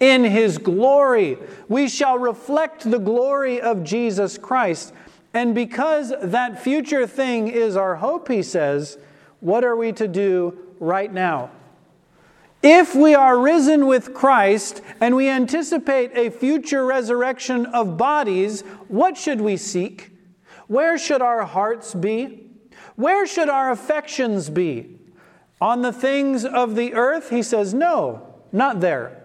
In 0.00 0.24
his 0.24 0.58
glory. 0.58 1.38
We 1.68 1.88
shall 1.88 2.18
reflect 2.18 2.90
the 2.90 2.98
glory 2.98 3.60
of 3.60 3.84
Jesus 3.84 4.36
Christ. 4.36 4.92
And 5.36 5.54
because 5.54 6.14
that 6.22 6.62
future 6.62 7.06
thing 7.06 7.48
is 7.48 7.76
our 7.76 7.96
hope, 7.96 8.28
he 8.28 8.42
says, 8.42 8.96
what 9.40 9.64
are 9.64 9.76
we 9.76 9.92
to 9.92 10.08
do 10.08 10.56
right 10.80 11.12
now? 11.12 11.50
If 12.62 12.94
we 12.94 13.14
are 13.14 13.38
risen 13.38 13.86
with 13.86 14.14
Christ 14.14 14.80
and 14.98 15.14
we 15.14 15.28
anticipate 15.28 16.16
a 16.16 16.30
future 16.30 16.86
resurrection 16.86 17.66
of 17.66 17.98
bodies, 17.98 18.62
what 18.88 19.18
should 19.18 19.42
we 19.42 19.58
seek? 19.58 20.10
Where 20.68 20.96
should 20.96 21.20
our 21.20 21.44
hearts 21.44 21.92
be? 21.92 22.48
Where 22.94 23.26
should 23.26 23.50
our 23.50 23.70
affections 23.70 24.48
be? 24.48 24.98
On 25.60 25.82
the 25.82 25.92
things 25.92 26.46
of 26.46 26.76
the 26.76 26.94
earth? 26.94 27.28
He 27.28 27.42
says, 27.42 27.74
no, 27.74 28.36
not 28.52 28.80
there. 28.80 29.22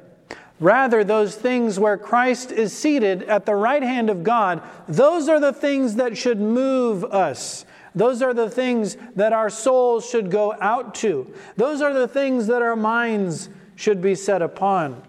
Rather, 0.62 1.03
those 1.03 1.36
things 1.36 1.80
where 1.80 1.98
Christ 1.98 2.51
is 2.51 2.72
seated 2.72 3.24
at 3.24 3.48
the 3.48 3.56
right 3.56 3.82
hand 3.82 4.12
of 4.12 4.24
God, 4.24 4.62
those 4.88 5.27
are 5.27 5.39
the 5.39 5.51
things 5.51 5.96
that 5.96 6.15
should 6.15 6.39
move 6.39 7.03
us. 7.03 7.65
Those 7.96 8.22
are 8.22 8.34
the 8.34 8.50
things 8.50 8.96
that 9.15 9.34
our 9.34 9.50
souls 9.50 10.08
should 10.08 10.30
go 10.30 10.53
out 10.62 10.94
to. 10.96 11.34
Those 11.58 11.82
are 11.82 11.94
the 11.94 12.08
things 12.08 12.46
that 12.46 12.62
our 12.62 12.75
minds 12.75 13.50
should 13.75 14.03
be 14.03 14.13
set 14.13 14.44
upon. 14.44 15.01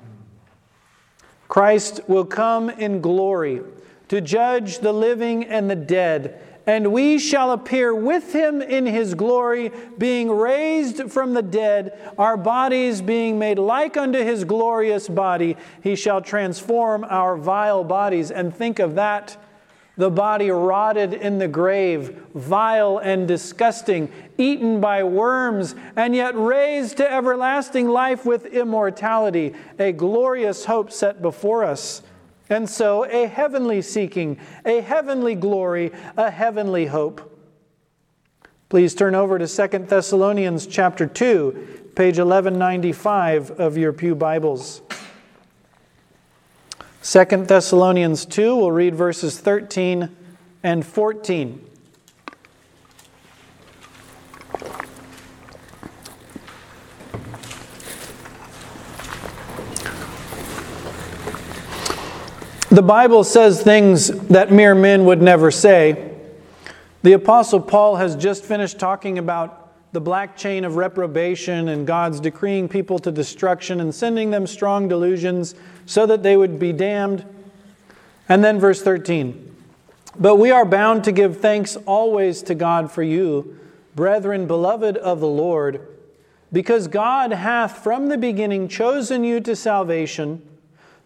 Christ 1.49 2.01
will 2.09 2.25
come 2.25 2.71
in 2.71 3.03
glory 3.03 3.61
to 4.09 4.23
judge 4.23 4.79
the 4.79 4.93
living 4.93 5.45
and 5.45 5.69
the 5.69 5.77
dead, 5.77 6.41
and 6.67 6.93
we 6.93 7.19
shall 7.19 7.53
appear 7.53 7.95
with 7.95 8.33
him 8.33 8.63
in 8.63 8.87
his 8.87 9.15
glory, 9.15 9.73
being 9.99 10.31
raised 10.31 11.11
from 11.11 11.35
the 11.35 11.43
dead, 11.43 12.13
our 12.17 12.37
bodies 12.37 13.03
being 13.03 13.39
made 13.39 13.59
like 13.59 13.97
unto 13.97 14.19
his 14.19 14.45
glorious 14.45 15.09
body. 15.09 15.57
He 15.83 15.97
shall 15.97 16.21
transform 16.21 17.05
our 17.05 17.37
vile 17.37 17.85
bodies. 17.85 18.31
And 18.31 18.55
think 18.55 18.79
of 18.79 18.95
that 18.95 19.37
the 19.97 20.11
body 20.11 20.51
rotted 20.51 21.13
in 21.13 21.39
the 21.39 21.49
grave, 21.49 22.25
vile 22.35 22.99
and 22.99 23.29
disgusting, 23.29 24.11
eaten 24.39 24.81
by 24.81 25.05
worms, 25.05 25.75
and 25.97 26.15
yet 26.15 26.35
raised 26.35 26.97
to 26.97 27.13
everlasting 27.13 27.89
life 27.89 28.25
with 28.25 28.47
immortality, 28.47 29.55
a 29.79 29.93
glorious 29.93 30.65
hope 30.65 30.91
set 30.91 31.21
before 31.21 31.65
us. 31.65 32.03
And 32.53 32.69
so, 32.69 33.07
a 33.07 33.29
heavenly 33.29 33.81
seeking, 33.81 34.39
a 34.67 34.83
heavenly 34.83 35.35
glory, 35.35 35.91
a 36.19 36.31
heavenly 36.31 36.85
hope. 36.85 37.31
Please 38.69 38.95
turn 38.95 39.15
over 39.15 39.39
to 39.39 39.49
2 39.49 39.79
Thessalonians 39.87 40.67
chapter 40.67 41.07
2, 41.07 41.93
page 41.97 42.19
1195 42.19 43.53
of 43.53 43.79
your 43.79 43.95
Pew 43.95 44.15
Bibles. 44.15 44.83
2 47.03 47.25
Thessalonians 47.47 48.27
2, 48.27 48.55
we'll 48.55 48.71
read 48.71 48.95
verses 48.95 49.41
13 49.41 50.15
and 50.63 50.85
14. 50.85 51.72
The 62.73 62.81
Bible 62.81 63.23
says 63.23 63.63
things 63.63 64.09
that 64.29 64.51
mere 64.51 64.75
men 64.75 65.05
would 65.05 65.21
never 65.21 65.51
say. 65.51 66.15
The 67.03 67.13
Apostle 67.13 67.61
Paul 67.61 67.97
has 67.97 68.17
just 68.17 68.47
finished 68.47 68.79
talking 68.79 69.19
about 69.19 69.93
the 69.93 70.01
black 70.01 70.39
chain 70.39 70.65
of 70.65 70.77
reprobation 70.77 71.69
and 71.69 71.87
God's 71.87 72.19
decreeing 72.19 72.71
people 72.71 72.99
to 73.01 73.13
destruction 73.13 73.79
and 73.79 73.95
sending 73.95 74.31
them 74.31 74.47
strong 74.47 74.89
delusions 74.89 75.55
so 75.85 76.07
that 76.07 76.23
they 76.23 76.35
would 76.35 76.59
be 76.59 76.73
damned. 76.73 77.27
And 78.27 78.43
then 78.43 78.59
verse 78.59 78.81
13 78.81 79.55
But 80.19 80.37
we 80.37 80.51
are 80.51 80.65
bound 80.65 81.05
to 81.05 81.13
give 81.13 81.41
thanks 81.41 81.77
always 81.85 82.41
to 82.45 82.55
God 82.55 82.91
for 82.91 83.03
you, 83.03 83.61
brethren, 83.95 84.47
beloved 84.47 84.97
of 84.97 85.21
the 85.21 85.29
Lord, 85.29 85.87
because 86.51 86.89
God 86.89 87.33
hath 87.33 87.85
from 87.85 88.09
the 88.09 88.17
beginning 88.17 88.67
chosen 88.67 89.25
you 89.25 89.41
to 89.41 89.55
salvation 89.55 90.41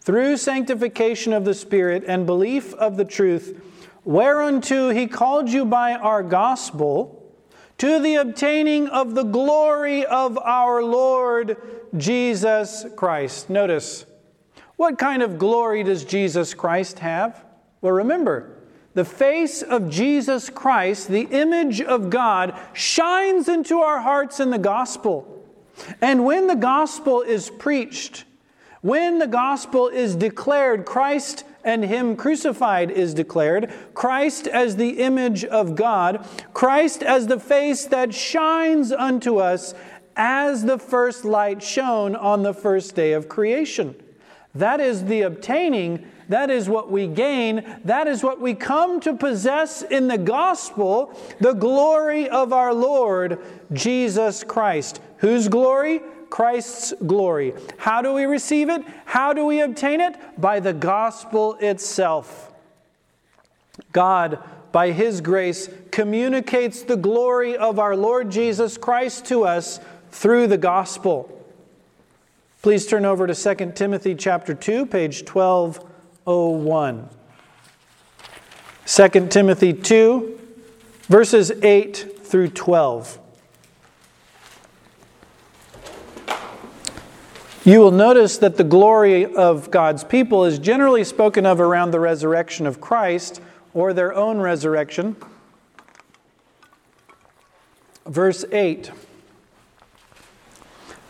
through 0.06 0.36
sanctification 0.36 1.32
of 1.32 1.44
the 1.44 1.52
Spirit 1.52 2.04
and 2.06 2.26
belief 2.26 2.72
of 2.74 2.96
the 2.96 3.04
truth, 3.04 3.60
whereunto 4.04 4.90
he 4.90 5.08
called 5.08 5.50
you 5.50 5.64
by 5.64 5.94
our 5.94 6.22
gospel 6.22 7.34
to 7.78 7.98
the 7.98 8.14
obtaining 8.14 8.86
of 8.86 9.16
the 9.16 9.24
glory 9.24 10.06
of 10.06 10.38
our 10.38 10.80
Lord 10.80 11.56
Jesus 11.96 12.86
Christ. 12.94 13.50
Notice, 13.50 14.06
what 14.76 14.96
kind 14.96 15.24
of 15.24 15.40
glory 15.40 15.82
does 15.82 16.04
Jesus 16.04 16.54
Christ 16.54 17.00
have? 17.00 17.44
Well, 17.80 17.94
remember, 17.94 18.58
the 18.94 19.04
face 19.04 19.60
of 19.60 19.90
Jesus 19.90 20.50
Christ, 20.50 21.08
the 21.08 21.26
image 21.32 21.80
of 21.80 22.10
God, 22.10 22.56
shines 22.74 23.48
into 23.48 23.80
our 23.80 23.98
hearts 23.98 24.38
in 24.38 24.50
the 24.50 24.58
gospel. 24.58 25.44
And 26.00 26.24
when 26.24 26.46
the 26.46 26.54
gospel 26.54 27.22
is 27.22 27.50
preached, 27.50 28.24
when 28.86 29.18
the 29.18 29.26
gospel 29.26 29.88
is 29.88 30.14
declared, 30.14 30.84
Christ 30.84 31.42
and 31.64 31.84
Him 31.84 32.14
crucified 32.14 32.88
is 32.88 33.14
declared, 33.14 33.72
Christ 33.94 34.46
as 34.46 34.76
the 34.76 35.00
image 35.00 35.44
of 35.44 35.74
God, 35.74 36.24
Christ 36.54 37.02
as 37.02 37.26
the 37.26 37.40
face 37.40 37.84
that 37.86 38.14
shines 38.14 38.92
unto 38.92 39.38
us 39.38 39.74
as 40.14 40.64
the 40.64 40.78
first 40.78 41.24
light 41.24 41.60
shone 41.64 42.14
on 42.14 42.44
the 42.44 42.54
first 42.54 42.94
day 42.94 43.12
of 43.12 43.28
creation. 43.28 43.96
That 44.54 44.78
is 44.78 45.06
the 45.06 45.22
obtaining, 45.22 46.06
that 46.28 46.48
is 46.48 46.68
what 46.68 46.88
we 46.88 47.08
gain, 47.08 47.78
that 47.84 48.06
is 48.06 48.22
what 48.22 48.40
we 48.40 48.54
come 48.54 49.00
to 49.00 49.14
possess 49.14 49.82
in 49.82 50.06
the 50.06 50.16
gospel, 50.16 51.18
the 51.40 51.54
glory 51.54 52.28
of 52.28 52.52
our 52.52 52.72
Lord 52.72 53.40
Jesus 53.72 54.44
Christ. 54.44 55.00
Whose 55.18 55.48
glory? 55.48 56.02
Christ's 56.36 56.92
glory. 57.06 57.54
How 57.78 58.02
do 58.02 58.12
we 58.12 58.26
receive 58.26 58.68
it? 58.68 58.82
How 59.06 59.32
do 59.32 59.46
we 59.46 59.62
obtain 59.62 60.02
it? 60.02 60.16
By 60.38 60.60
the 60.60 60.74
gospel 60.74 61.56
itself. 61.62 62.52
God, 63.92 64.38
by 64.70 64.90
His 64.90 65.22
grace, 65.22 65.70
communicates 65.90 66.82
the 66.82 66.98
glory 66.98 67.56
of 67.56 67.78
our 67.78 67.96
Lord 67.96 68.30
Jesus 68.30 68.76
Christ 68.76 69.24
to 69.28 69.44
us 69.44 69.80
through 70.10 70.48
the 70.48 70.58
gospel. 70.58 71.42
Please 72.60 72.86
turn 72.86 73.06
over 73.06 73.26
to 73.26 73.34
2 73.34 73.72
Timothy 73.74 74.14
chapter 74.14 74.52
2, 74.52 74.84
page 74.84 75.26
1201. 75.26 77.08
2 78.84 79.28
Timothy 79.28 79.72
2, 79.72 80.38
verses 81.08 81.50
8 81.62 82.26
through 82.26 82.48
12. 82.48 83.20
You 87.66 87.80
will 87.80 87.90
notice 87.90 88.38
that 88.38 88.58
the 88.58 88.62
glory 88.62 89.34
of 89.34 89.72
God's 89.72 90.04
people 90.04 90.44
is 90.44 90.60
generally 90.60 91.02
spoken 91.02 91.44
of 91.44 91.60
around 91.60 91.90
the 91.90 91.98
resurrection 91.98 92.64
of 92.64 92.80
Christ 92.80 93.40
or 93.74 93.92
their 93.92 94.14
own 94.14 94.38
resurrection. 94.38 95.16
Verse 98.06 98.44
8 98.52 98.92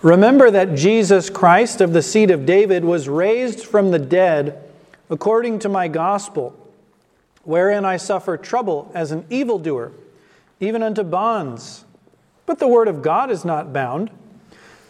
Remember 0.00 0.50
that 0.50 0.74
Jesus 0.74 1.28
Christ 1.28 1.82
of 1.82 1.92
the 1.92 2.00
seed 2.00 2.30
of 2.30 2.46
David 2.46 2.86
was 2.86 3.06
raised 3.06 3.60
from 3.60 3.90
the 3.90 3.98
dead 3.98 4.66
according 5.10 5.58
to 5.58 5.68
my 5.68 5.88
gospel, 5.88 6.56
wherein 7.44 7.84
I 7.84 7.98
suffer 7.98 8.38
trouble 8.38 8.90
as 8.94 9.12
an 9.12 9.26
evildoer, 9.28 9.92
even 10.60 10.82
unto 10.82 11.02
bonds. 11.02 11.84
But 12.46 12.60
the 12.60 12.68
word 12.68 12.88
of 12.88 13.02
God 13.02 13.30
is 13.30 13.44
not 13.44 13.74
bound. 13.74 14.10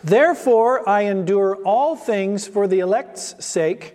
Therefore, 0.06 0.88
I 0.88 1.02
endure 1.02 1.56
all 1.64 1.96
things 1.96 2.46
for 2.46 2.68
the 2.68 2.78
elect's 2.78 3.44
sake, 3.44 3.94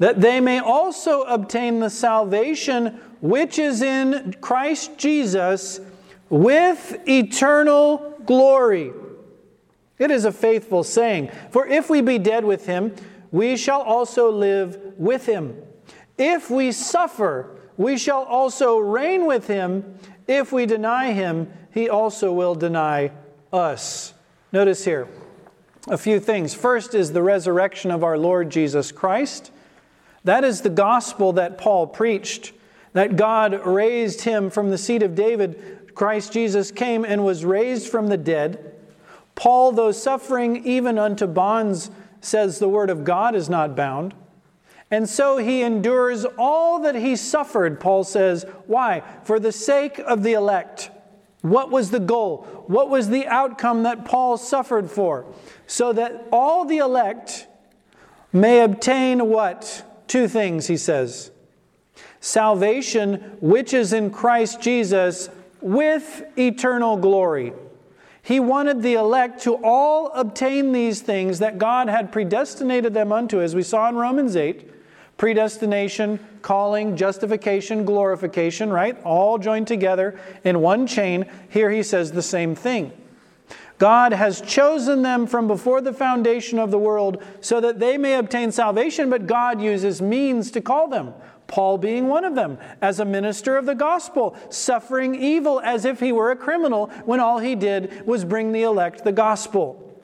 that 0.00 0.20
they 0.20 0.40
may 0.40 0.58
also 0.58 1.22
obtain 1.22 1.78
the 1.78 1.90
salvation 1.90 3.00
which 3.20 3.56
is 3.56 3.80
in 3.80 4.34
Christ 4.40 4.98
Jesus 4.98 5.80
with 6.28 7.00
eternal 7.08 8.14
glory. 8.26 8.90
It 9.96 10.10
is 10.10 10.24
a 10.24 10.32
faithful 10.32 10.82
saying. 10.82 11.30
For 11.50 11.68
if 11.68 11.88
we 11.88 12.00
be 12.00 12.18
dead 12.18 12.44
with 12.44 12.66
him, 12.66 12.96
we 13.30 13.56
shall 13.56 13.82
also 13.82 14.32
live 14.32 14.76
with 14.96 15.26
him. 15.26 15.54
If 16.18 16.50
we 16.50 16.72
suffer, 16.72 17.60
we 17.76 17.96
shall 17.96 18.24
also 18.24 18.78
reign 18.78 19.24
with 19.24 19.46
him. 19.46 20.00
If 20.26 20.50
we 20.50 20.66
deny 20.66 21.12
him, 21.12 21.52
he 21.72 21.88
also 21.88 22.32
will 22.32 22.56
deny 22.56 23.12
us. 23.52 24.14
Notice 24.50 24.84
here 24.84 25.06
a 25.90 25.98
few 25.98 26.20
things. 26.20 26.54
First 26.54 26.94
is 26.94 27.12
the 27.12 27.22
resurrection 27.22 27.90
of 27.90 28.04
our 28.04 28.18
Lord 28.18 28.50
Jesus 28.50 28.92
Christ. 28.92 29.50
That 30.24 30.44
is 30.44 30.60
the 30.60 30.70
gospel 30.70 31.32
that 31.34 31.58
Paul 31.58 31.86
preached, 31.86 32.52
that 32.92 33.16
God 33.16 33.66
raised 33.66 34.22
him 34.22 34.50
from 34.50 34.70
the 34.70 34.78
seed 34.78 35.02
of 35.02 35.14
David. 35.14 35.90
Christ 35.94 36.32
Jesus 36.32 36.70
came 36.70 37.04
and 37.04 37.24
was 37.24 37.44
raised 37.44 37.88
from 37.88 38.08
the 38.08 38.16
dead. 38.16 38.74
Paul, 39.34 39.72
though 39.72 39.92
suffering 39.92 40.66
even 40.66 40.98
unto 40.98 41.26
bonds, 41.26 41.90
says 42.20 42.58
the 42.58 42.68
word 42.68 42.90
of 42.90 43.04
God 43.04 43.34
is 43.34 43.48
not 43.48 43.76
bound. 43.76 44.14
And 44.90 45.08
so 45.08 45.36
he 45.36 45.62
endures 45.62 46.24
all 46.38 46.80
that 46.80 46.94
he 46.94 47.14
suffered, 47.14 47.78
Paul 47.78 48.04
says. 48.04 48.44
Why? 48.66 49.02
For 49.24 49.38
the 49.38 49.52
sake 49.52 49.98
of 49.98 50.22
the 50.22 50.32
elect. 50.32 50.90
What 51.42 51.70
was 51.70 51.90
the 51.90 52.00
goal? 52.00 52.46
What 52.66 52.90
was 52.90 53.08
the 53.08 53.26
outcome 53.26 53.84
that 53.84 54.04
Paul 54.04 54.36
suffered 54.36 54.90
for? 54.90 55.26
So 55.66 55.92
that 55.92 56.26
all 56.32 56.64
the 56.64 56.78
elect 56.78 57.46
may 58.32 58.60
obtain 58.60 59.28
what? 59.28 59.84
Two 60.08 60.26
things, 60.26 60.66
he 60.66 60.76
says 60.76 61.30
salvation, 62.20 63.36
which 63.40 63.72
is 63.72 63.92
in 63.92 64.10
Christ 64.10 64.60
Jesus, 64.60 65.28
with 65.60 66.24
eternal 66.36 66.96
glory. 66.96 67.52
He 68.22 68.40
wanted 68.40 68.82
the 68.82 68.94
elect 68.94 69.42
to 69.42 69.54
all 69.54 70.08
obtain 70.12 70.72
these 70.72 71.00
things 71.00 71.38
that 71.38 71.58
God 71.58 71.88
had 71.88 72.12
predestinated 72.12 72.92
them 72.92 73.12
unto, 73.12 73.40
as 73.40 73.54
we 73.54 73.62
saw 73.62 73.88
in 73.88 73.96
Romans 73.96 74.36
8 74.36 74.68
predestination, 75.18 76.18
calling, 76.40 76.96
justification, 76.96 77.84
glorification, 77.84 78.70
right? 78.70 78.96
All 79.04 79.36
joined 79.36 79.66
together 79.66 80.18
in 80.44 80.60
one 80.60 80.86
chain. 80.86 81.26
Here 81.50 81.70
he 81.70 81.82
says 81.82 82.12
the 82.12 82.22
same 82.22 82.54
thing. 82.54 82.92
God 83.78 84.12
has 84.12 84.40
chosen 84.40 85.02
them 85.02 85.26
from 85.26 85.46
before 85.46 85.80
the 85.80 85.92
foundation 85.92 86.58
of 86.58 86.70
the 86.70 86.78
world 86.78 87.22
so 87.40 87.60
that 87.60 87.78
they 87.78 87.96
may 87.98 88.14
obtain 88.14 88.50
salvation, 88.50 89.10
but 89.10 89.26
God 89.26 89.60
uses 89.60 90.00
means 90.00 90.50
to 90.52 90.60
call 90.60 90.88
them. 90.88 91.14
Paul 91.46 91.78
being 91.78 92.08
one 92.08 92.24
of 92.24 92.34
them, 92.34 92.58
as 92.82 93.00
a 93.00 93.04
minister 93.04 93.56
of 93.56 93.66
the 93.66 93.74
gospel, 93.74 94.36
suffering 94.50 95.14
evil 95.14 95.60
as 95.60 95.84
if 95.84 95.98
he 95.98 96.12
were 96.12 96.30
a 96.30 96.36
criminal 96.36 96.86
when 97.06 97.20
all 97.20 97.38
he 97.38 97.54
did 97.54 98.06
was 98.06 98.24
bring 98.24 98.52
the 98.52 98.62
elect 98.62 99.04
the 99.04 99.12
gospel. 99.12 100.02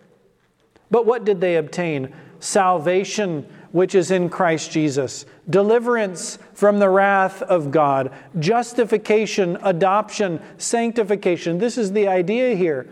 But 0.90 1.04
what 1.04 1.24
did 1.24 1.40
they 1.40 1.56
obtain? 1.56 2.14
Salvation 2.40 3.46
which 3.74 3.96
is 3.96 4.12
in 4.12 4.28
Christ 4.28 4.70
Jesus, 4.70 5.26
deliverance 5.50 6.38
from 6.52 6.78
the 6.78 6.88
wrath 6.88 7.42
of 7.42 7.72
God, 7.72 8.12
justification, 8.38 9.58
adoption, 9.64 10.40
sanctification. 10.58 11.58
This 11.58 11.76
is 11.76 11.90
the 11.90 12.06
idea 12.06 12.54
here. 12.54 12.86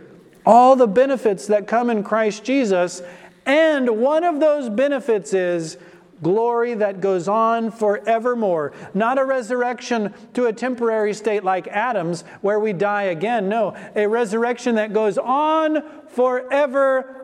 All 0.45 0.75
the 0.75 0.89
benefits 0.89 1.47
that 1.47 1.69
come 1.69 1.89
in 1.89 2.03
Christ 2.03 2.43
Jesus, 2.43 3.01
and 3.47 4.01
one 4.01 4.25
of 4.25 4.41
those 4.41 4.69
benefits 4.69 5.33
is 5.33 5.79
glory 6.21 6.75
that 6.75 7.01
goes 7.01 7.29
on 7.29 7.71
forevermore. 7.71 8.73
Not 8.93 9.21
a 9.21 9.25
resurrection 9.25 10.13
to 10.35 10.47
a 10.47 10.53
temporary 10.53 11.15
state 11.15 11.45
like 11.45 11.69
Adam's, 11.69 12.23
where 12.41 12.59
we 12.59 12.73
die 12.73 13.05
again. 13.05 13.49
No, 13.49 13.77
a 13.95 14.09
resurrection 14.09 14.75
that 14.75 14.93
goes 14.93 15.17
on 15.17 15.85
forevermore. 16.09 17.21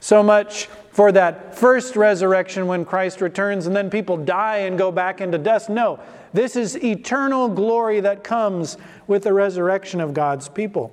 So 0.00 0.22
much 0.22 0.68
for 0.98 1.12
that 1.12 1.56
first 1.56 1.94
resurrection 1.94 2.66
when 2.66 2.84
Christ 2.84 3.20
returns 3.20 3.68
and 3.68 3.76
then 3.76 3.88
people 3.88 4.16
die 4.16 4.56
and 4.56 4.76
go 4.76 4.90
back 4.90 5.20
into 5.20 5.38
dust. 5.38 5.70
No, 5.70 6.00
this 6.32 6.56
is 6.56 6.76
eternal 6.82 7.48
glory 7.48 8.00
that 8.00 8.24
comes 8.24 8.76
with 9.06 9.22
the 9.22 9.32
resurrection 9.32 10.00
of 10.00 10.12
God's 10.12 10.48
people. 10.48 10.92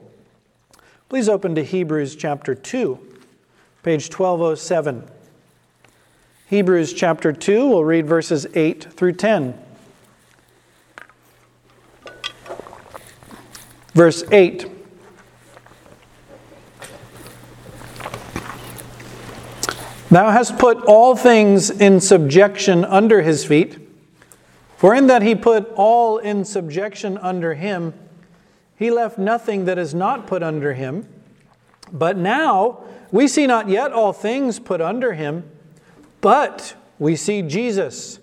Please 1.09 1.27
open 1.27 1.55
to 1.55 1.63
Hebrews 1.63 2.15
chapter 2.15 2.53
2, 2.53 2.99
page 3.81 4.07
1207. 4.15 5.09
Hebrews 6.49 6.93
chapter 6.93 7.33
2, 7.33 7.67
we'll 7.67 7.83
read 7.83 8.05
verses 8.05 8.45
8 8.53 8.83
through 8.93 9.13
10. 9.13 9.59
Verse 13.95 14.23
8. 14.31 14.74
Thou 20.11 20.29
hast 20.29 20.59
put 20.59 20.83
all 20.83 21.15
things 21.15 21.71
in 21.71 21.99
subjection 21.99 22.85
under 22.85 23.21
his 23.23 23.43
feet. 23.43 23.79
For 24.77 24.93
in 24.93 25.07
that 25.07 25.23
he 25.23 25.33
put 25.33 25.71
all 25.75 26.19
in 26.19 26.45
subjection 26.45 27.17
under 27.17 27.55
him, 27.55 27.93
he 28.75 28.91
left 28.91 29.17
nothing 29.17 29.65
that 29.65 29.79
is 29.79 29.95
not 29.95 30.27
put 30.27 30.43
under 30.43 30.73
him. 30.73 31.07
But 31.91 32.17
now 32.17 32.83
we 33.11 33.27
see 33.27 33.47
not 33.47 33.67
yet 33.67 33.93
all 33.93 34.13
things 34.13 34.59
put 34.59 34.79
under 34.79 35.13
him, 35.13 35.49
but 36.21 36.75
we 36.99 37.15
see 37.15 37.41
Jesus, 37.41 38.19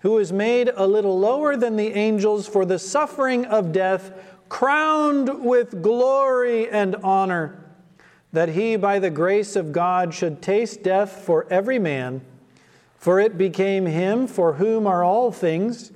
who 0.00 0.18
is 0.18 0.32
made 0.32 0.70
a 0.74 0.86
little 0.86 1.18
lower 1.18 1.56
than 1.56 1.76
the 1.76 1.92
angels 1.92 2.48
for 2.48 2.64
the 2.64 2.78
suffering 2.78 3.44
of 3.44 3.72
death, 3.72 4.12
crowned 4.48 5.44
with 5.44 5.82
glory 5.82 6.70
and 6.70 6.96
honor 6.96 7.67
that 8.32 8.50
he, 8.50 8.76
by 8.76 8.98
the 8.98 9.10
grace 9.10 9.56
of 9.56 9.72
God, 9.72 10.12
should 10.12 10.42
taste 10.42 10.82
death 10.82 11.12
for 11.24 11.46
every 11.50 11.78
man. 11.78 12.20
For 12.96 13.20
it 13.20 13.38
became 13.38 13.86
him 13.86 14.26
for 14.26 14.54
whom 14.54 14.86
are 14.86 15.04
all 15.04 15.30
things, 15.30 15.92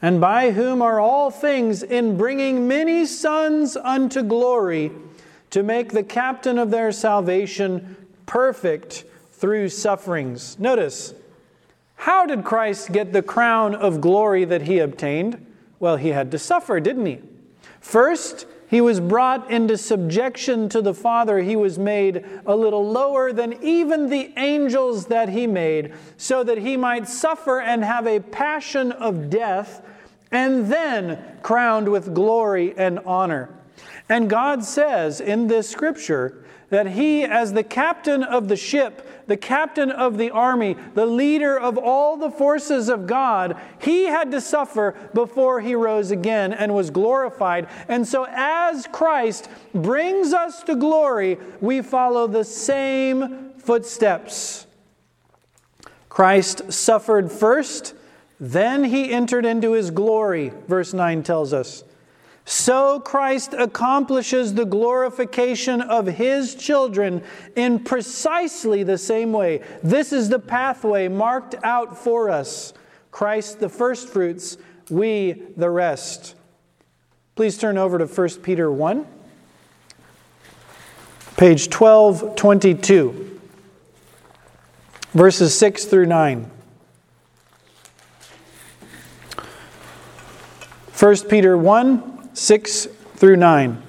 and 0.00 0.20
by 0.20 0.52
whom 0.52 0.80
are 0.82 0.98
all 0.98 1.30
things, 1.30 1.82
in 1.82 2.16
bringing 2.16 2.66
many 2.66 3.04
sons 3.04 3.76
unto 3.76 4.22
glory, 4.22 4.90
to 5.50 5.62
make 5.62 5.92
the 5.92 6.02
captain 6.02 6.58
of 6.58 6.70
their 6.70 6.92
salvation 6.92 7.96
perfect 8.26 9.04
through 9.32 9.68
sufferings. 9.68 10.58
Notice, 10.58 11.14
how 11.96 12.26
did 12.26 12.44
Christ 12.44 12.92
get 12.92 13.12
the 13.12 13.22
crown 13.22 13.74
of 13.74 14.00
glory 14.00 14.44
that 14.44 14.62
he 14.62 14.78
obtained? 14.78 15.44
Well, 15.80 15.96
he 15.96 16.08
had 16.08 16.30
to 16.32 16.38
suffer, 16.38 16.80
didn't 16.80 17.06
he? 17.06 17.20
First, 17.80 18.46
he 18.68 18.80
was 18.80 19.00
brought 19.00 19.50
into 19.50 19.78
subjection 19.78 20.68
to 20.68 20.82
the 20.82 20.92
Father. 20.92 21.38
He 21.38 21.56
was 21.56 21.78
made 21.78 22.24
a 22.46 22.54
little 22.54 22.86
lower 22.86 23.32
than 23.32 23.62
even 23.62 24.10
the 24.10 24.32
angels 24.36 25.06
that 25.06 25.30
he 25.30 25.46
made, 25.46 25.94
so 26.16 26.44
that 26.44 26.58
he 26.58 26.76
might 26.76 27.08
suffer 27.08 27.60
and 27.60 27.82
have 27.82 28.06
a 28.06 28.20
passion 28.20 28.92
of 28.92 29.30
death, 29.30 29.82
and 30.30 30.70
then 30.70 31.18
crowned 31.42 31.88
with 31.88 32.14
glory 32.14 32.74
and 32.76 32.98
honor. 33.00 33.48
And 34.08 34.28
God 34.28 34.64
says 34.64 35.20
in 35.20 35.48
this 35.48 35.68
scripture 35.68 36.44
that 36.70 36.88
he, 36.88 37.24
as 37.24 37.52
the 37.52 37.62
captain 37.62 38.22
of 38.22 38.48
the 38.48 38.56
ship, 38.56 39.26
the 39.26 39.36
captain 39.36 39.90
of 39.90 40.18
the 40.18 40.30
army, 40.30 40.76
the 40.94 41.06
leader 41.06 41.58
of 41.58 41.78
all 41.78 42.16
the 42.16 42.30
forces 42.30 42.88
of 42.88 43.06
God, 43.06 43.58
he 43.80 44.04
had 44.04 44.30
to 44.32 44.40
suffer 44.40 44.94
before 45.14 45.60
he 45.60 45.74
rose 45.74 46.10
again 46.10 46.52
and 46.52 46.74
was 46.74 46.90
glorified. 46.90 47.68
And 47.88 48.06
so, 48.06 48.26
as 48.28 48.86
Christ 48.86 49.48
brings 49.74 50.32
us 50.32 50.62
to 50.64 50.76
glory, 50.76 51.38
we 51.60 51.80
follow 51.80 52.26
the 52.26 52.44
same 52.44 53.52
footsteps. 53.58 54.66
Christ 56.08 56.72
suffered 56.72 57.30
first, 57.30 57.94
then 58.40 58.84
he 58.84 59.12
entered 59.12 59.44
into 59.44 59.72
his 59.72 59.90
glory, 59.90 60.52
verse 60.66 60.92
9 60.92 61.22
tells 61.22 61.52
us. 61.52 61.84
So 62.48 62.98
Christ 62.98 63.52
accomplishes 63.52 64.54
the 64.54 64.64
glorification 64.64 65.82
of 65.82 66.06
his 66.06 66.54
children 66.54 67.22
in 67.56 67.78
precisely 67.78 68.82
the 68.82 68.96
same 68.96 69.32
way. 69.34 69.62
This 69.82 70.14
is 70.14 70.30
the 70.30 70.38
pathway 70.38 71.08
marked 71.08 71.56
out 71.62 71.98
for 71.98 72.30
us. 72.30 72.72
Christ 73.10 73.60
the 73.60 73.68
firstfruits, 73.68 74.56
we 74.88 75.42
the 75.58 75.68
rest. 75.68 76.36
Please 77.36 77.58
turn 77.58 77.76
over 77.76 77.98
to 77.98 78.06
1 78.06 78.28
Peter 78.42 78.72
1, 78.72 79.06
page 81.36 81.70
1222, 81.70 83.40
verses 85.12 85.54
6 85.54 85.84
through 85.84 86.06
9. 86.06 86.50
1 90.98 91.16
Peter 91.28 91.58
1 91.58 92.17
6 92.38 92.86
through 93.16 93.34
9. 93.34 93.82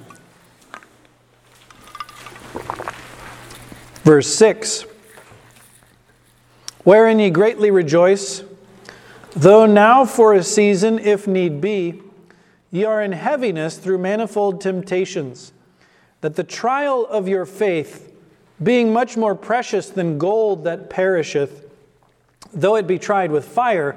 Verse 4.02 4.34
6 4.34 4.86
Wherein 6.82 7.20
ye 7.20 7.30
greatly 7.30 7.70
rejoice, 7.70 8.42
though 9.36 9.66
now 9.66 10.04
for 10.04 10.34
a 10.34 10.42
season, 10.42 10.98
if 10.98 11.28
need 11.28 11.60
be, 11.60 12.02
ye 12.72 12.84
are 12.84 13.00
in 13.00 13.12
heaviness 13.12 13.78
through 13.78 13.98
manifold 13.98 14.60
temptations, 14.60 15.52
that 16.20 16.34
the 16.34 16.42
trial 16.42 17.06
of 17.06 17.28
your 17.28 17.46
faith, 17.46 18.12
being 18.60 18.92
much 18.92 19.16
more 19.16 19.36
precious 19.36 19.88
than 19.88 20.18
gold 20.18 20.64
that 20.64 20.90
perisheth, 20.90 21.70
though 22.52 22.74
it 22.74 22.88
be 22.88 22.98
tried 22.98 23.30
with 23.30 23.44
fire, 23.44 23.94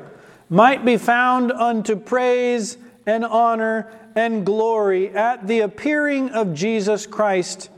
might 0.47 0.85
be 0.85 0.95
found 0.95 1.51
unto 1.51 1.95
praise 1.95 2.77
and 3.07 3.25
honor 3.25 3.91
and 4.15 4.45
glory 4.45 5.09
at 5.09 5.47
the 5.47 5.59
appearing 5.61 6.29
of 6.29 6.53
Jesus 6.53 7.05
Christ, 7.05 7.69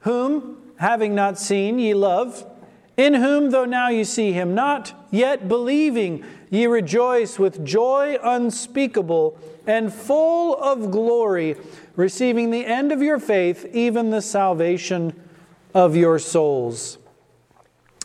whom, 0.00 0.72
having 0.76 1.14
not 1.14 1.38
seen, 1.38 1.78
ye 1.78 1.94
love, 1.94 2.46
in 2.96 3.14
whom, 3.14 3.50
though 3.50 3.64
now 3.64 3.88
ye 3.88 4.04
see 4.04 4.32
him 4.32 4.54
not, 4.54 4.92
yet 5.10 5.48
believing, 5.48 6.24
ye 6.50 6.66
rejoice 6.66 7.38
with 7.38 7.64
joy 7.64 8.16
unspeakable 8.22 9.38
and 9.66 9.92
full 9.92 10.56
of 10.56 10.90
glory, 10.90 11.56
receiving 11.96 12.50
the 12.50 12.66
end 12.66 12.92
of 12.92 13.02
your 13.02 13.18
faith, 13.18 13.68
even 13.72 14.10
the 14.10 14.22
salvation 14.22 15.12
of 15.72 15.96
your 15.96 16.18
souls. 16.18 16.98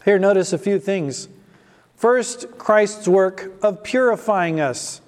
Here, 0.06 0.18
notice 0.18 0.54
a 0.54 0.58
few 0.58 0.80
things. 0.80 1.28
First, 1.96 2.58
Christ's 2.58 3.08
work 3.08 3.52
of 3.62 3.84
purifying 3.84 4.60
us. 4.60 5.02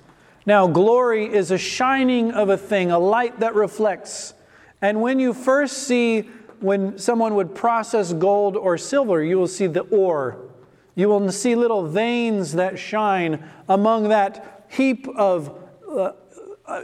Now, 0.45 0.67
glory 0.67 1.32
is 1.32 1.51
a 1.51 1.58
shining 1.58 2.32
of 2.32 2.49
a 2.49 2.58
thing, 2.58 2.91
a 2.91 2.99
light 2.99 3.39
that 3.39 3.54
reflects. 3.54 4.34
And 4.82 5.01
when 5.01 5.19
you 5.19 5.34
first 5.34 5.80
see, 5.80 6.21
when 6.60 6.97
someone 6.97 7.36
would 7.36 7.54
process 7.54 8.13
gold 8.13 8.58
or 8.58 8.77
silver, 8.77 9.23
you 9.23 9.38
will 9.38 9.47
see 9.47 9.67
the 9.67 9.82
ore. 9.82 10.38
You 10.95 11.10
will 11.10 11.32
see 11.32 11.56
little 11.56 11.88
veins 11.88 12.54
that 12.54 12.80
shine 12.80 13.43
among 13.69 14.10
that 14.10 14.65
heap 14.69 15.08
of 15.10 15.58
uh, 15.89 16.13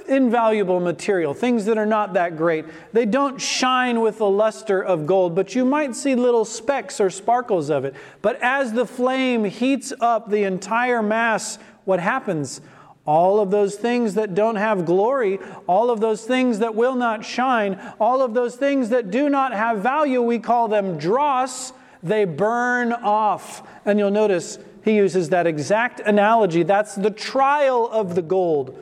invaluable 0.07 0.79
material, 0.79 1.33
things 1.33 1.65
that 1.65 1.77
are 1.77 1.85
not 1.85 2.13
that 2.13 2.37
great. 2.37 2.65
They 2.93 3.05
don't 3.05 3.39
shine 3.39 4.01
with 4.01 4.17
the 4.19 4.29
luster 4.29 4.83
of 4.83 5.05
gold, 5.05 5.33
but 5.35 5.55
you 5.55 5.65
might 5.65 5.95
see 5.95 6.15
little 6.15 6.45
specks 6.45 6.99
or 6.99 7.09
sparkles 7.09 7.69
of 7.69 7.85
it. 7.85 7.95
But 8.21 8.41
as 8.41 8.73
the 8.73 8.85
flame 8.85 9.45
heats 9.45 9.93
up 9.99 10.29
the 10.29 10.43
entire 10.43 11.01
mass, 11.01 11.57
what 11.85 11.99
happens? 11.99 12.61
All 13.07 13.39
of 13.39 13.49
those 13.49 13.75
things 13.75 14.15
that 14.15 14.35
don't 14.35 14.57
have 14.57 14.85
glory, 14.85 15.39
all 15.65 15.89
of 15.89 16.01
those 16.01 16.25
things 16.25 16.59
that 16.59 16.75
will 16.75 16.95
not 16.95 17.23
shine, 17.23 17.79
all 17.99 18.21
of 18.21 18.33
those 18.33 18.55
things 18.55 18.89
that 18.89 19.09
do 19.09 19.29
not 19.29 19.53
have 19.53 19.79
value, 19.79 20.21
we 20.21 20.39
call 20.39 20.67
them 20.67 20.97
dross, 20.97 21.71
they 22.03 22.25
burn 22.25 22.91
off. 22.91 23.67
And 23.85 23.97
you'll 23.97 24.11
notice 24.11 24.59
he 24.83 24.95
uses 24.95 25.29
that 25.29 25.47
exact 25.47 26.01
analogy. 26.01 26.63
That's 26.63 26.95
the 26.95 27.09
trial 27.09 27.87
of 27.87 28.15
the 28.15 28.21
gold. 28.21 28.77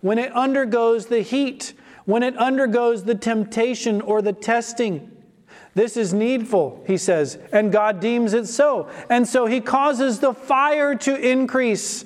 When 0.00 0.18
it 0.18 0.34
undergoes 0.34 1.06
the 1.06 1.20
heat, 1.20 1.74
when 2.04 2.22
it 2.22 2.36
undergoes 2.38 3.04
the 3.04 3.14
temptation 3.14 4.00
or 4.00 4.22
the 4.22 4.32
testing, 4.32 5.10
This 5.74 5.96
is 5.96 6.14
needful, 6.14 6.84
he 6.86 6.96
says, 6.96 7.36
and 7.52 7.72
God 7.72 7.98
deems 7.98 8.32
it 8.32 8.46
so. 8.46 8.88
And 9.10 9.26
so 9.26 9.46
he 9.46 9.60
causes 9.60 10.20
the 10.20 10.32
fire 10.32 10.94
to 10.98 11.16
increase, 11.16 12.04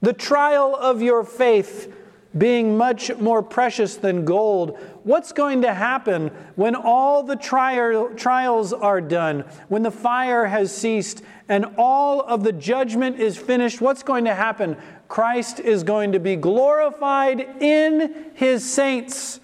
the 0.00 0.12
trial 0.12 0.76
of 0.76 1.02
your 1.02 1.24
faith 1.24 1.92
being 2.36 2.76
much 2.76 3.14
more 3.16 3.42
precious 3.42 3.96
than 3.96 4.24
gold. 4.24 4.78
What's 5.04 5.32
going 5.32 5.62
to 5.62 5.72
happen 5.72 6.28
when 6.54 6.74
all 6.74 7.22
the 7.22 7.36
tri- 7.36 8.08
trials 8.16 8.72
are 8.72 9.00
done, 9.00 9.44
when 9.68 9.82
the 9.82 9.90
fire 9.90 10.46
has 10.46 10.74
ceased, 10.74 11.22
and 11.48 11.66
all 11.78 12.20
of 12.20 12.44
the 12.44 12.52
judgment 12.52 13.18
is 13.18 13.36
finished? 13.36 13.80
What's 13.80 14.02
going 14.02 14.24
to 14.24 14.34
happen? 14.34 14.76
Christ 15.08 15.60
is 15.60 15.82
going 15.82 16.12
to 16.12 16.20
be 16.20 16.36
glorified 16.36 17.40
in 17.62 18.32
his 18.34 18.70
saints. 18.70 19.40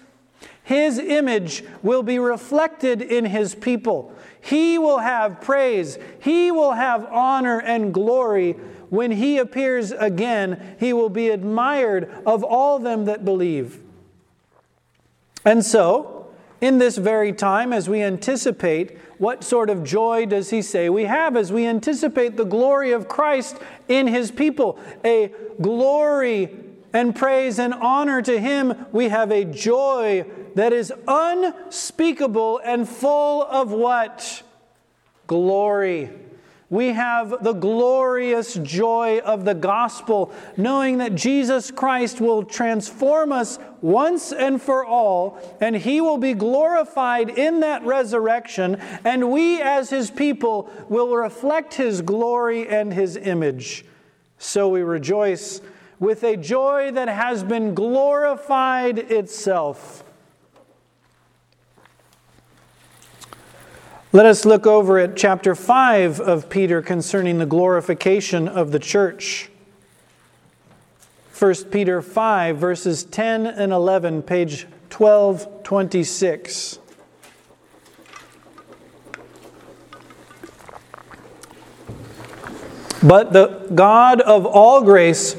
His 0.63 0.99
image 0.99 1.63
will 1.81 2.03
be 2.03 2.19
reflected 2.19 3.01
in 3.01 3.25
his 3.25 3.55
people. 3.55 4.13
He 4.39 4.77
will 4.77 4.99
have 4.99 5.41
praise. 5.41 5.97
He 6.21 6.51
will 6.51 6.73
have 6.73 7.05
honor 7.05 7.59
and 7.59 7.93
glory. 7.93 8.55
When 8.93 9.09
he 9.09 9.39
appears 9.39 9.89
again, 9.89 10.75
he 10.79 10.93
will 10.93 11.09
be 11.09 11.29
admired 11.29 12.13
of 12.27 12.43
all 12.43 12.77
them 12.77 13.05
that 13.05 13.25
believe. 13.25 13.79
And 15.43 15.65
so, 15.65 16.27
in 16.61 16.77
this 16.77 16.99
very 16.99 17.33
time, 17.33 17.73
as 17.73 17.89
we 17.89 18.03
anticipate, 18.03 18.99
what 19.17 19.43
sort 19.43 19.71
of 19.71 19.83
joy 19.83 20.27
does 20.27 20.51
he 20.51 20.61
say 20.61 20.89
we 20.89 21.05
have 21.05 21.35
as 21.35 21.51
we 21.51 21.65
anticipate 21.65 22.37
the 22.37 22.43
glory 22.43 22.91
of 22.91 23.07
Christ 23.07 23.57
in 23.87 24.05
his 24.05 24.29
people? 24.29 24.77
A 25.03 25.31
glory 25.59 26.55
and 26.93 27.15
praise 27.15 27.57
and 27.57 27.73
honor 27.73 28.21
to 28.21 28.39
him. 28.39 28.85
We 28.91 29.09
have 29.09 29.31
a 29.31 29.43
joy 29.43 30.23
that 30.53 30.71
is 30.71 30.93
unspeakable 31.07 32.61
and 32.63 32.87
full 32.87 33.41
of 33.41 33.71
what? 33.71 34.43
Glory. 35.25 36.11
We 36.73 36.87
have 36.87 37.43
the 37.43 37.53
glorious 37.53 38.55
joy 38.55 39.19
of 39.19 39.45
the 39.45 39.53
gospel, 39.53 40.31
knowing 40.57 40.97
that 40.97 41.13
Jesus 41.13 41.69
Christ 41.69 42.19
will 42.19 42.41
transform 42.41 43.31
us 43.31 43.59
once 43.81 44.33
and 44.33 44.59
for 44.59 44.83
all, 44.83 45.37
and 45.61 45.75
he 45.75 46.01
will 46.01 46.17
be 46.17 46.33
glorified 46.33 47.29
in 47.29 47.59
that 47.59 47.85
resurrection, 47.85 48.77
and 49.03 49.29
we 49.29 49.61
as 49.61 49.91
his 49.91 50.09
people 50.09 50.67
will 50.89 51.15
reflect 51.15 51.75
his 51.75 52.01
glory 52.01 52.67
and 52.67 52.91
his 52.91 53.17
image. 53.17 53.85
So 54.39 54.67
we 54.67 54.81
rejoice 54.81 55.61
with 55.99 56.23
a 56.23 56.35
joy 56.35 56.89
that 56.89 57.07
has 57.07 57.43
been 57.43 57.75
glorified 57.75 58.97
itself. 58.97 60.03
Let 64.15 64.27
us 64.27 64.45
look 64.45 64.67
over 64.67 64.99
at 64.99 65.17
chapter 65.17 65.55
5 65.55 66.19
of 66.19 66.47
Peter 66.47 66.83
concerning 66.83 67.39
the 67.39 67.47
glorification 67.47 68.47
of 68.47 68.71
the 68.71 68.77
church. 68.77 69.49
1 71.39 71.55
Peter 71.71 71.99
5, 71.99 72.55
verses 72.55 73.05
10 73.05 73.47
and 73.47 73.71
11, 73.71 74.21
page 74.21 74.67
1226. 74.95 76.77
But 83.01 83.33
the 83.33 83.67
God 83.73 84.21
of 84.21 84.45
all 84.45 84.83
grace, 84.83 85.35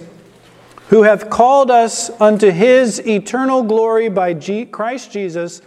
who 0.88 1.04
hath 1.04 1.30
called 1.30 1.70
us 1.70 2.10
unto 2.20 2.50
his 2.50 2.98
eternal 3.06 3.62
glory 3.62 4.08
by 4.08 4.34
Christ 4.64 5.12
Jesus, 5.12 5.62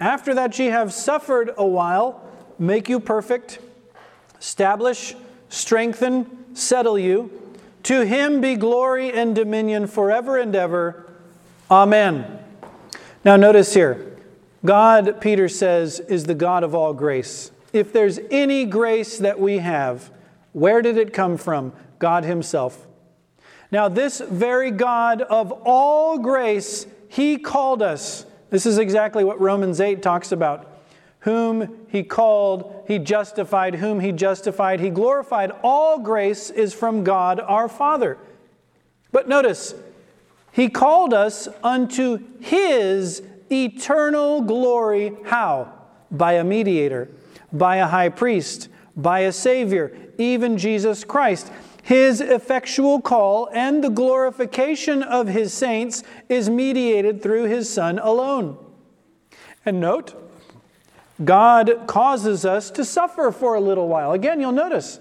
after 0.00 0.32
that 0.32 0.58
ye 0.58 0.68
have 0.68 0.94
suffered 0.94 1.50
a 1.58 1.66
while, 1.66 2.19
make 2.60 2.88
you 2.88 3.00
perfect, 3.00 3.58
establish, 4.38 5.16
strengthen, 5.48 6.54
settle 6.54 6.98
you. 6.98 7.30
To 7.84 8.04
him 8.04 8.40
be 8.40 8.56
glory 8.56 9.10
and 9.10 9.34
dominion 9.34 9.86
forever 9.86 10.36
and 10.36 10.54
ever. 10.54 11.10
Amen. 11.70 12.38
Now, 13.24 13.36
notice 13.36 13.74
here 13.74 14.16
God, 14.64 15.20
Peter 15.20 15.48
says, 15.48 16.00
is 16.00 16.24
the 16.24 16.34
God 16.34 16.62
of 16.62 16.74
all 16.74 16.92
grace. 16.92 17.50
If 17.72 17.92
there's 17.92 18.18
any 18.30 18.66
grace 18.66 19.18
that 19.18 19.40
we 19.40 19.58
have, 19.58 20.10
where 20.52 20.82
did 20.82 20.98
it 20.98 21.14
come 21.14 21.38
from? 21.38 21.72
God 21.98 22.24
Himself. 22.24 22.86
Now, 23.70 23.88
this 23.88 24.20
very 24.20 24.70
God 24.70 25.22
of 25.22 25.52
all 25.64 26.18
grace, 26.18 26.86
He 27.08 27.38
called 27.38 27.80
us. 27.80 28.26
This 28.50 28.66
is 28.66 28.78
exactly 28.78 29.24
what 29.24 29.40
Romans 29.40 29.80
8 29.80 30.02
talks 30.02 30.32
about. 30.32 30.69
Whom 31.20 31.86
he 31.88 32.02
called, 32.02 32.84
he 32.86 32.98
justified. 32.98 33.76
Whom 33.76 34.00
he 34.00 34.12
justified, 34.12 34.80
he 34.80 34.90
glorified. 34.90 35.52
All 35.62 35.98
grace 35.98 36.50
is 36.50 36.72
from 36.72 37.04
God 37.04 37.40
our 37.40 37.68
Father. 37.68 38.16
But 39.12 39.28
notice, 39.28 39.74
he 40.52 40.68
called 40.68 41.12
us 41.12 41.48
unto 41.62 42.20
his 42.40 43.22
eternal 43.50 44.42
glory. 44.42 45.12
How? 45.24 45.72
By 46.10 46.34
a 46.34 46.44
mediator, 46.44 47.08
by 47.52 47.76
a 47.76 47.86
high 47.86 48.08
priest, 48.08 48.68
by 48.96 49.20
a 49.20 49.32
Savior, 49.32 49.96
even 50.18 50.58
Jesus 50.58 51.04
Christ. 51.04 51.52
His 51.82 52.20
effectual 52.20 53.00
call 53.00 53.48
and 53.52 53.82
the 53.82 53.90
glorification 53.90 55.02
of 55.02 55.28
his 55.28 55.52
saints 55.52 56.02
is 56.28 56.48
mediated 56.48 57.22
through 57.22 57.44
his 57.44 57.68
Son 57.68 57.98
alone. 57.98 58.56
And 59.64 59.80
note, 59.80 60.14
God 61.24 61.86
causes 61.86 62.44
us 62.44 62.70
to 62.72 62.84
suffer 62.84 63.30
for 63.30 63.54
a 63.54 63.60
little 63.60 63.88
while. 63.88 64.12
Again, 64.12 64.40
you'll 64.40 64.52
notice 64.52 65.00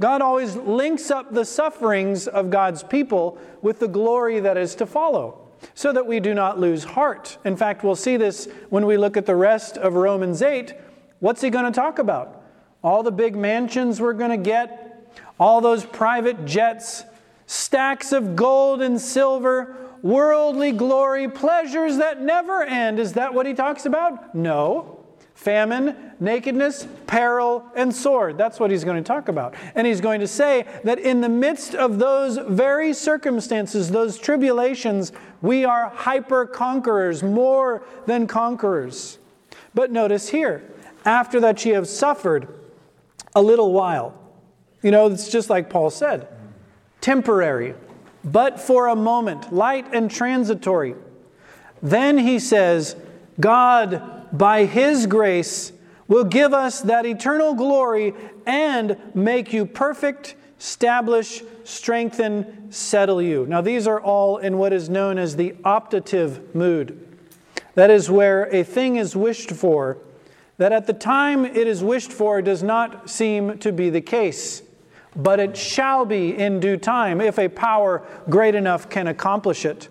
God 0.00 0.22
always 0.22 0.56
links 0.56 1.10
up 1.10 1.32
the 1.32 1.44
sufferings 1.44 2.26
of 2.26 2.50
God's 2.50 2.82
people 2.82 3.38
with 3.62 3.78
the 3.78 3.88
glory 3.88 4.40
that 4.40 4.56
is 4.56 4.74
to 4.76 4.86
follow 4.86 5.40
so 5.74 5.92
that 5.92 6.06
we 6.06 6.20
do 6.20 6.34
not 6.34 6.58
lose 6.58 6.84
heart. 6.84 7.38
In 7.44 7.56
fact, 7.56 7.84
we'll 7.84 7.94
see 7.94 8.16
this 8.16 8.48
when 8.70 8.86
we 8.86 8.96
look 8.96 9.16
at 9.16 9.24
the 9.24 9.36
rest 9.36 9.78
of 9.78 9.94
Romans 9.94 10.42
8. 10.42 10.74
What's 11.20 11.40
he 11.40 11.48
going 11.48 11.64
to 11.64 11.70
talk 11.70 11.98
about? 11.98 12.42
All 12.82 13.02
the 13.02 13.12
big 13.12 13.36
mansions 13.36 14.00
we're 14.00 14.12
going 14.12 14.30
to 14.30 14.36
get, 14.36 15.14
all 15.38 15.60
those 15.60 15.86
private 15.86 16.44
jets, 16.44 17.04
stacks 17.46 18.12
of 18.12 18.36
gold 18.36 18.82
and 18.82 19.00
silver, 19.00 19.76
worldly 20.02 20.72
glory, 20.72 21.30
pleasures 21.30 21.96
that 21.96 22.20
never 22.20 22.62
end. 22.62 22.98
Is 22.98 23.14
that 23.14 23.32
what 23.32 23.46
he 23.46 23.54
talks 23.54 23.86
about? 23.86 24.34
No 24.34 25.03
famine, 25.44 25.94
nakedness, 26.20 26.88
peril, 27.06 27.64
and 27.76 27.94
sword. 27.94 28.38
That's 28.38 28.58
what 28.58 28.70
he's 28.70 28.82
going 28.82 28.96
to 28.96 29.06
talk 29.06 29.28
about. 29.28 29.54
And 29.74 29.86
he's 29.86 30.00
going 30.00 30.20
to 30.20 30.26
say 30.26 30.64
that 30.84 30.98
in 30.98 31.20
the 31.20 31.28
midst 31.28 31.74
of 31.74 31.98
those 31.98 32.38
very 32.38 32.94
circumstances, 32.94 33.90
those 33.90 34.18
tribulations, 34.18 35.12
we 35.42 35.66
are 35.66 35.90
hyper 35.90 36.46
conquerors, 36.46 37.22
more 37.22 37.84
than 38.06 38.26
conquerors. 38.26 39.18
But 39.74 39.92
notice 39.92 40.30
here, 40.30 40.64
after 41.04 41.38
that 41.40 41.62
ye 41.64 41.72
have 41.72 41.88
suffered 41.88 42.48
a 43.34 43.42
little 43.42 43.72
while, 43.72 44.18
you 44.82 44.90
know, 44.90 45.08
it's 45.08 45.28
just 45.28 45.50
like 45.50 45.68
Paul 45.68 45.90
said 45.90 46.26
temporary, 47.02 47.74
but 48.24 48.58
for 48.58 48.88
a 48.88 48.96
moment, 48.96 49.52
light 49.52 49.92
and 49.92 50.10
transitory. 50.10 50.94
Then 51.82 52.16
he 52.16 52.38
says, 52.38 52.96
God 53.38 54.13
by 54.36 54.66
His 54.66 55.06
grace, 55.06 55.72
will 56.08 56.24
give 56.24 56.52
us 56.52 56.82
that 56.82 57.06
eternal 57.06 57.54
glory 57.54 58.12
and 58.46 58.96
make 59.14 59.52
you 59.52 59.64
perfect, 59.64 60.34
establish, 60.58 61.42
strengthen, 61.64 62.70
settle 62.70 63.22
you. 63.22 63.46
Now, 63.46 63.60
these 63.60 63.86
are 63.86 64.00
all 64.00 64.38
in 64.38 64.58
what 64.58 64.72
is 64.72 64.90
known 64.90 65.18
as 65.18 65.36
the 65.36 65.52
optative 65.64 66.54
mood. 66.54 67.00
That 67.74 67.90
is 67.90 68.10
where 68.10 68.44
a 68.54 68.62
thing 68.62 68.96
is 68.96 69.16
wished 69.16 69.50
for, 69.50 69.98
that 70.58 70.72
at 70.72 70.86
the 70.86 70.92
time 70.92 71.44
it 71.44 71.66
is 71.66 71.82
wished 71.82 72.12
for 72.12 72.40
does 72.42 72.62
not 72.62 73.10
seem 73.10 73.58
to 73.58 73.72
be 73.72 73.90
the 73.90 74.00
case, 74.00 74.62
but 75.16 75.40
it 75.40 75.56
shall 75.56 76.04
be 76.04 76.36
in 76.36 76.60
due 76.60 76.76
time 76.76 77.20
if 77.20 77.38
a 77.38 77.48
power 77.48 78.06
great 78.28 78.54
enough 78.54 78.88
can 78.88 79.06
accomplish 79.06 79.64
it. 79.64 79.88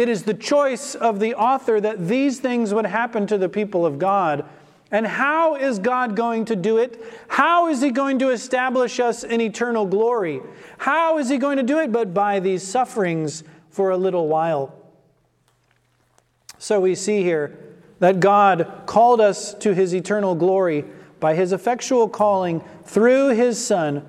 It 0.00 0.08
is 0.08 0.22
the 0.22 0.32
choice 0.32 0.94
of 0.94 1.20
the 1.20 1.34
author 1.34 1.78
that 1.78 2.08
these 2.08 2.40
things 2.40 2.72
would 2.72 2.86
happen 2.86 3.26
to 3.26 3.36
the 3.36 3.50
people 3.50 3.84
of 3.84 3.98
God. 3.98 4.46
And 4.90 5.06
how 5.06 5.56
is 5.56 5.78
God 5.78 6.16
going 6.16 6.46
to 6.46 6.56
do 6.56 6.78
it? 6.78 7.04
How 7.28 7.68
is 7.68 7.82
He 7.82 7.90
going 7.90 8.18
to 8.20 8.30
establish 8.30 8.98
us 8.98 9.24
in 9.24 9.42
eternal 9.42 9.84
glory? 9.84 10.40
How 10.78 11.18
is 11.18 11.28
He 11.28 11.36
going 11.36 11.58
to 11.58 11.62
do 11.62 11.78
it 11.80 11.92
but 11.92 12.14
by 12.14 12.40
these 12.40 12.66
sufferings 12.66 13.44
for 13.68 13.90
a 13.90 13.96
little 13.98 14.26
while? 14.26 14.74
So 16.56 16.80
we 16.80 16.94
see 16.94 17.22
here 17.22 17.58
that 17.98 18.20
God 18.20 18.84
called 18.86 19.20
us 19.20 19.52
to 19.56 19.74
His 19.74 19.94
eternal 19.94 20.34
glory 20.34 20.86
by 21.20 21.34
His 21.34 21.52
effectual 21.52 22.08
calling 22.08 22.64
through 22.86 23.34
His 23.34 23.62
Son. 23.62 24.06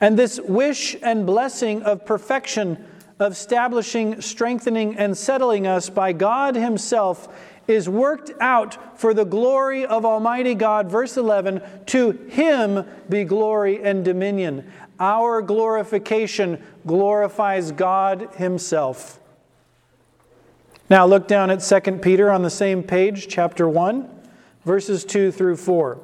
And 0.00 0.16
this 0.16 0.38
wish 0.38 0.94
and 1.02 1.26
blessing 1.26 1.82
of 1.82 2.06
perfection 2.06 2.86
of 3.22 3.32
establishing, 3.32 4.20
strengthening, 4.20 4.96
and 4.96 5.16
settling 5.16 5.66
us 5.66 5.88
by 5.88 6.12
God 6.12 6.54
Himself 6.54 7.28
is 7.68 7.88
worked 7.88 8.32
out 8.40 8.98
for 8.98 9.14
the 9.14 9.24
glory 9.24 9.86
of 9.86 10.04
Almighty 10.04 10.54
God. 10.54 10.90
Verse 10.90 11.16
11 11.16 11.62
To 11.86 12.10
Him 12.28 12.84
be 13.08 13.24
glory 13.24 13.82
and 13.82 14.04
dominion. 14.04 14.70
Our 14.98 15.42
glorification 15.42 16.62
glorifies 16.86 17.72
God 17.72 18.28
Himself. 18.36 19.20
Now 20.90 21.06
look 21.06 21.26
down 21.26 21.50
at 21.50 21.60
2 21.60 21.98
Peter 21.98 22.30
on 22.30 22.42
the 22.42 22.50
same 22.50 22.82
page, 22.82 23.28
chapter 23.28 23.68
1, 23.68 24.10
verses 24.64 25.04
2 25.04 25.32
through 25.32 25.56
4. 25.56 26.00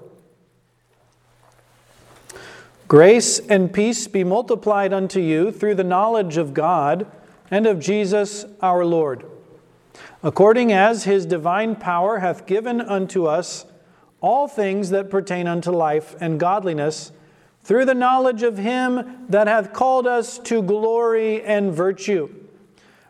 Grace 2.88 3.38
and 3.38 3.70
peace 3.70 4.08
be 4.08 4.24
multiplied 4.24 4.94
unto 4.94 5.20
you 5.20 5.52
through 5.52 5.74
the 5.74 5.84
knowledge 5.84 6.38
of 6.38 6.54
God 6.54 7.06
and 7.50 7.66
of 7.66 7.78
Jesus 7.78 8.46
our 8.62 8.82
Lord, 8.82 9.26
according 10.22 10.72
as 10.72 11.04
his 11.04 11.26
divine 11.26 11.76
power 11.76 12.20
hath 12.20 12.46
given 12.46 12.80
unto 12.80 13.26
us 13.26 13.66
all 14.22 14.48
things 14.48 14.88
that 14.88 15.10
pertain 15.10 15.46
unto 15.46 15.70
life 15.70 16.16
and 16.18 16.40
godliness, 16.40 17.12
through 17.62 17.84
the 17.84 17.92
knowledge 17.92 18.42
of 18.42 18.56
him 18.56 19.26
that 19.28 19.48
hath 19.48 19.74
called 19.74 20.06
us 20.06 20.38
to 20.38 20.62
glory 20.62 21.42
and 21.42 21.74
virtue, 21.74 22.30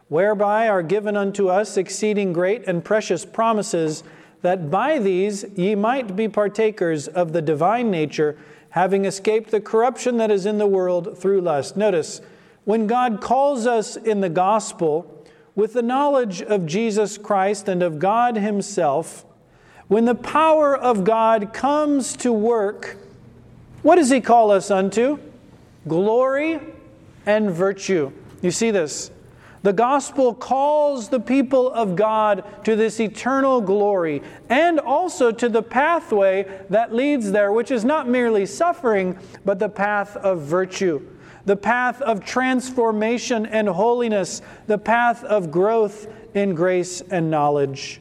whereby 0.08 0.68
are 0.68 0.82
given 0.82 1.16
unto 1.16 1.46
us 1.46 1.76
exceeding 1.76 2.32
great 2.32 2.66
and 2.66 2.84
precious 2.84 3.24
promises, 3.24 4.02
that 4.42 4.72
by 4.72 4.98
these 4.98 5.44
ye 5.54 5.76
might 5.76 6.16
be 6.16 6.28
partakers 6.28 7.06
of 7.06 7.32
the 7.32 7.42
divine 7.42 7.92
nature 7.92 8.36
having 8.70 9.04
escaped 9.04 9.50
the 9.50 9.60
corruption 9.60 10.16
that 10.18 10.30
is 10.30 10.46
in 10.46 10.58
the 10.58 10.66
world 10.66 11.18
through 11.18 11.40
lust. 11.40 11.76
Notice, 11.76 12.20
when 12.64 12.86
God 12.86 13.20
calls 13.20 13.66
us 13.66 13.96
in 13.96 14.20
the 14.20 14.28
gospel 14.28 15.24
with 15.54 15.72
the 15.72 15.82
knowledge 15.82 16.42
of 16.42 16.66
Jesus 16.66 17.16
Christ 17.18 17.68
and 17.68 17.82
of 17.82 17.98
God 17.98 18.36
Himself, 18.36 19.24
when 19.88 20.04
the 20.04 20.14
power 20.14 20.76
of 20.76 21.04
God 21.04 21.52
comes 21.52 22.14
to 22.18 22.32
work, 22.32 22.96
what 23.82 23.96
does 23.96 24.10
He 24.10 24.20
call 24.20 24.50
us 24.50 24.70
unto? 24.70 25.18
Glory 25.86 26.60
and 27.24 27.50
virtue. 27.50 28.12
You 28.42 28.50
see 28.50 28.70
this? 28.70 29.10
The 29.68 29.74
gospel 29.74 30.32
calls 30.32 31.10
the 31.10 31.20
people 31.20 31.70
of 31.70 31.94
God 31.94 32.42
to 32.64 32.74
this 32.74 33.00
eternal 33.00 33.60
glory 33.60 34.22
and 34.48 34.80
also 34.80 35.30
to 35.30 35.46
the 35.46 35.62
pathway 35.62 36.46
that 36.70 36.94
leads 36.94 37.32
there, 37.32 37.52
which 37.52 37.70
is 37.70 37.84
not 37.84 38.08
merely 38.08 38.46
suffering, 38.46 39.18
but 39.44 39.58
the 39.58 39.68
path 39.68 40.16
of 40.16 40.40
virtue, 40.40 41.06
the 41.44 41.54
path 41.54 42.00
of 42.00 42.24
transformation 42.24 43.44
and 43.44 43.68
holiness, 43.68 44.40
the 44.68 44.78
path 44.78 45.22
of 45.24 45.50
growth 45.50 46.06
in 46.32 46.54
grace 46.54 47.02
and 47.02 47.30
knowledge. 47.30 48.00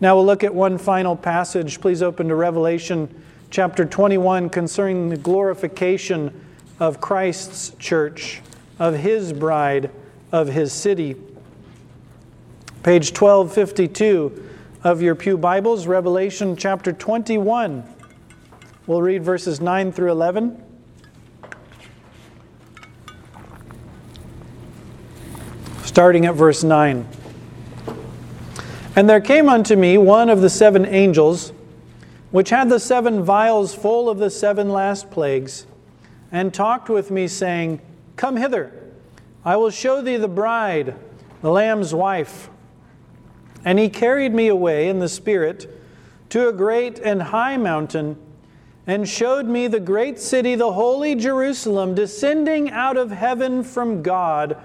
Now 0.00 0.14
we'll 0.14 0.26
look 0.26 0.44
at 0.44 0.54
one 0.54 0.78
final 0.78 1.16
passage. 1.16 1.80
Please 1.80 2.04
open 2.04 2.28
to 2.28 2.36
Revelation 2.36 3.12
chapter 3.50 3.84
21 3.84 4.50
concerning 4.50 5.08
the 5.08 5.16
glorification 5.16 6.46
of 6.78 7.00
Christ's 7.00 7.72
church, 7.80 8.42
of 8.78 8.94
his 8.94 9.32
bride 9.32 9.90
of 10.32 10.48
his 10.48 10.72
city. 10.72 11.14
Page 12.82 13.10
1252 13.10 14.48
of 14.84 15.02
your 15.02 15.14
Pew 15.14 15.36
Bibles, 15.36 15.86
Revelation 15.86 16.56
chapter 16.56 16.92
21. 16.92 17.82
We'll 18.86 19.02
read 19.02 19.24
verses 19.24 19.60
9 19.60 19.90
through 19.90 20.12
11. 20.12 20.62
Starting 25.82 26.26
at 26.26 26.34
verse 26.34 26.62
9. 26.62 27.06
And 28.94 29.10
there 29.10 29.20
came 29.20 29.48
unto 29.48 29.74
me 29.74 29.98
one 29.98 30.30
of 30.30 30.40
the 30.40 30.48
seven 30.48 30.86
angels, 30.86 31.52
which 32.30 32.50
had 32.50 32.68
the 32.68 32.78
seven 32.78 33.24
vials 33.24 33.74
full 33.74 34.08
of 34.08 34.18
the 34.18 34.30
seven 34.30 34.68
last 34.68 35.10
plagues, 35.10 35.66
and 36.30 36.54
talked 36.54 36.88
with 36.88 37.10
me, 37.10 37.26
saying, 37.26 37.80
Come 38.14 38.36
hither. 38.36 38.85
I 39.46 39.56
will 39.56 39.70
show 39.70 40.02
thee 40.02 40.16
the 40.16 40.26
bride, 40.26 40.96
the 41.40 41.52
Lamb's 41.52 41.94
wife. 41.94 42.50
And 43.64 43.78
he 43.78 43.88
carried 43.88 44.34
me 44.34 44.48
away 44.48 44.88
in 44.88 44.98
the 44.98 45.08
Spirit 45.08 45.72
to 46.30 46.48
a 46.48 46.52
great 46.52 46.98
and 46.98 47.22
high 47.22 47.56
mountain, 47.56 48.16
and 48.88 49.08
showed 49.08 49.46
me 49.46 49.68
the 49.68 49.78
great 49.78 50.18
city, 50.18 50.56
the 50.56 50.72
holy 50.72 51.14
Jerusalem, 51.14 51.94
descending 51.94 52.70
out 52.70 52.96
of 52.96 53.12
heaven 53.12 53.62
from 53.62 54.02
God, 54.02 54.56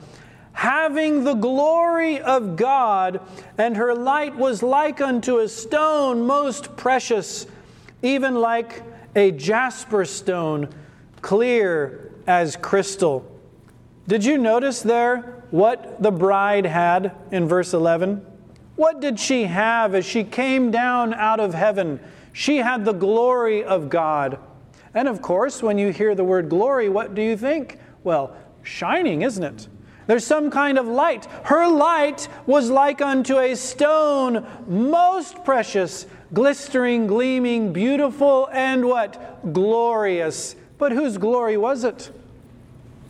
having 0.53 1.25
the 1.25 1.35
glory 1.35 2.19
of 2.19 2.55
God, 2.55 3.21
and 3.59 3.77
her 3.77 3.93
light 3.93 4.35
was 4.35 4.63
like 4.63 4.99
unto 4.99 5.37
a 5.37 5.47
stone 5.47 6.25
most 6.25 6.75
precious, 6.75 7.45
even 8.01 8.33
like 8.33 8.81
a 9.15 9.29
jasper 9.29 10.05
stone, 10.05 10.69
clear 11.21 12.11
as 12.25 12.55
crystal. 12.55 13.30
Did 14.07 14.25
you 14.25 14.37
notice 14.37 14.81
there 14.81 15.43
what 15.51 16.01
the 16.01 16.11
bride 16.11 16.65
had 16.65 17.15
in 17.31 17.47
verse 17.47 17.73
11? 17.73 18.25
What 18.75 18.99
did 18.99 19.19
she 19.19 19.43
have 19.43 19.93
as 19.93 20.05
she 20.05 20.23
came 20.23 20.71
down 20.71 21.13
out 21.13 21.39
of 21.39 21.53
heaven? 21.53 21.99
She 22.33 22.57
had 22.57 22.85
the 22.85 22.93
glory 22.93 23.63
of 23.63 23.89
God. 23.89 24.39
And 24.93 25.07
of 25.07 25.21
course, 25.21 25.61
when 25.61 25.77
you 25.77 25.91
hear 25.91 26.15
the 26.15 26.23
word 26.23 26.49
glory, 26.49 26.89
what 26.89 27.15
do 27.15 27.21
you 27.21 27.37
think? 27.37 27.77
Well, 28.03 28.35
shining, 28.63 29.21
isn't 29.21 29.43
it? 29.43 29.67
There's 30.07 30.25
some 30.25 30.49
kind 30.49 30.77
of 30.77 30.87
light. 30.87 31.25
Her 31.43 31.67
light 31.67 32.27
was 32.45 32.69
like 32.69 33.01
unto 33.01 33.37
a 33.37 33.55
stone, 33.55 34.45
most 34.67 35.45
precious, 35.45 36.07
glistering, 36.33 37.07
gleaming, 37.07 37.71
beautiful, 37.71 38.49
and 38.51 38.85
what? 38.85 39.53
Glorious. 39.53 40.55
But 40.77 40.91
whose 40.91 41.17
glory 41.17 41.55
was 41.55 41.83
it? 41.83 42.11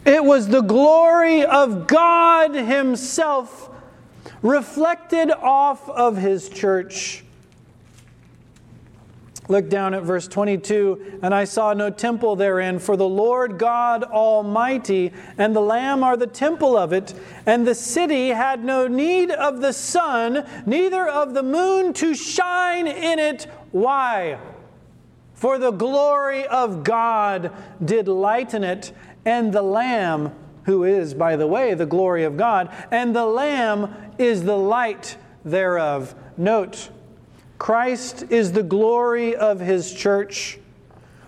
It 0.05 0.23
was 0.23 0.47
the 0.47 0.61
glory 0.61 1.45
of 1.45 1.87
God 1.87 2.55
Himself 2.55 3.69
reflected 4.41 5.31
off 5.31 5.87
of 5.89 6.17
His 6.17 6.49
church. 6.49 7.23
Look 9.47 9.69
down 9.69 9.93
at 9.93 10.03
verse 10.03 10.27
22 10.27 11.19
and 11.21 11.35
I 11.35 11.43
saw 11.43 11.73
no 11.73 11.89
temple 11.89 12.35
therein, 12.35 12.79
for 12.79 12.95
the 12.95 13.07
Lord 13.07 13.57
God 13.57 14.03
Almighty 14.03 15.11
and 15.37 15.55
the 15.55 15.61
Lamb 15.61 16.03
are 16.03 16.15
the 16.15 16.25
temple 16.25 16.77
of 16.77 16.93
it, 16.93 17.13
and 17.45 17.67
the 17.67 17.75
city 17.75 18.29
had 18.29 18.63
no 18.63 18.87
need 18.87 19.29
of 19.29 19.59
the 19.59 19.73
sun, 19.73 20.47
neither 20.65 21.07
of 21.07 21.33
the 21.33 21.43
moon 21.43 21.93
to 21.93 22.15
shine 22.15 22.87
in 22.87 23.19
it. 23.19 23.45
Why? 23.71 24.39
For 25.41 25.57
the 25.57 25.71
glory 25.71 26.45
of 26.45 26.83
God 26.83 27.51
did 27.83 28.07
lighten 28.07 28.63
it, 28.63 28.93
and 29.25 29.51
the 29.51 29.63
Lamb, 29.63 30.35
who 30.65 30.83
is, 30.83 31.15
by 31.15 31.35
the 31.35 31.47
way, 31.47 31.73
the 31.73 31.87
glory 31.87 32.25
of 32.25 32.37
God, 32.37 32.71
and 32.91 33.15
the 33.15 33.25
Lamb 33.25 33.91
is 34.19 34.43
the 34.43 34.55
light 34.55 35.17
thereof. 35.43 36.13
Note, 36.37 36.91
Christ 37.57 38.25
is 38.29 38.51
the 38.51 38.61
glory 38.61 39.35
of 39.35 39.59
his 39.59 39.91
church. 39.91 40.59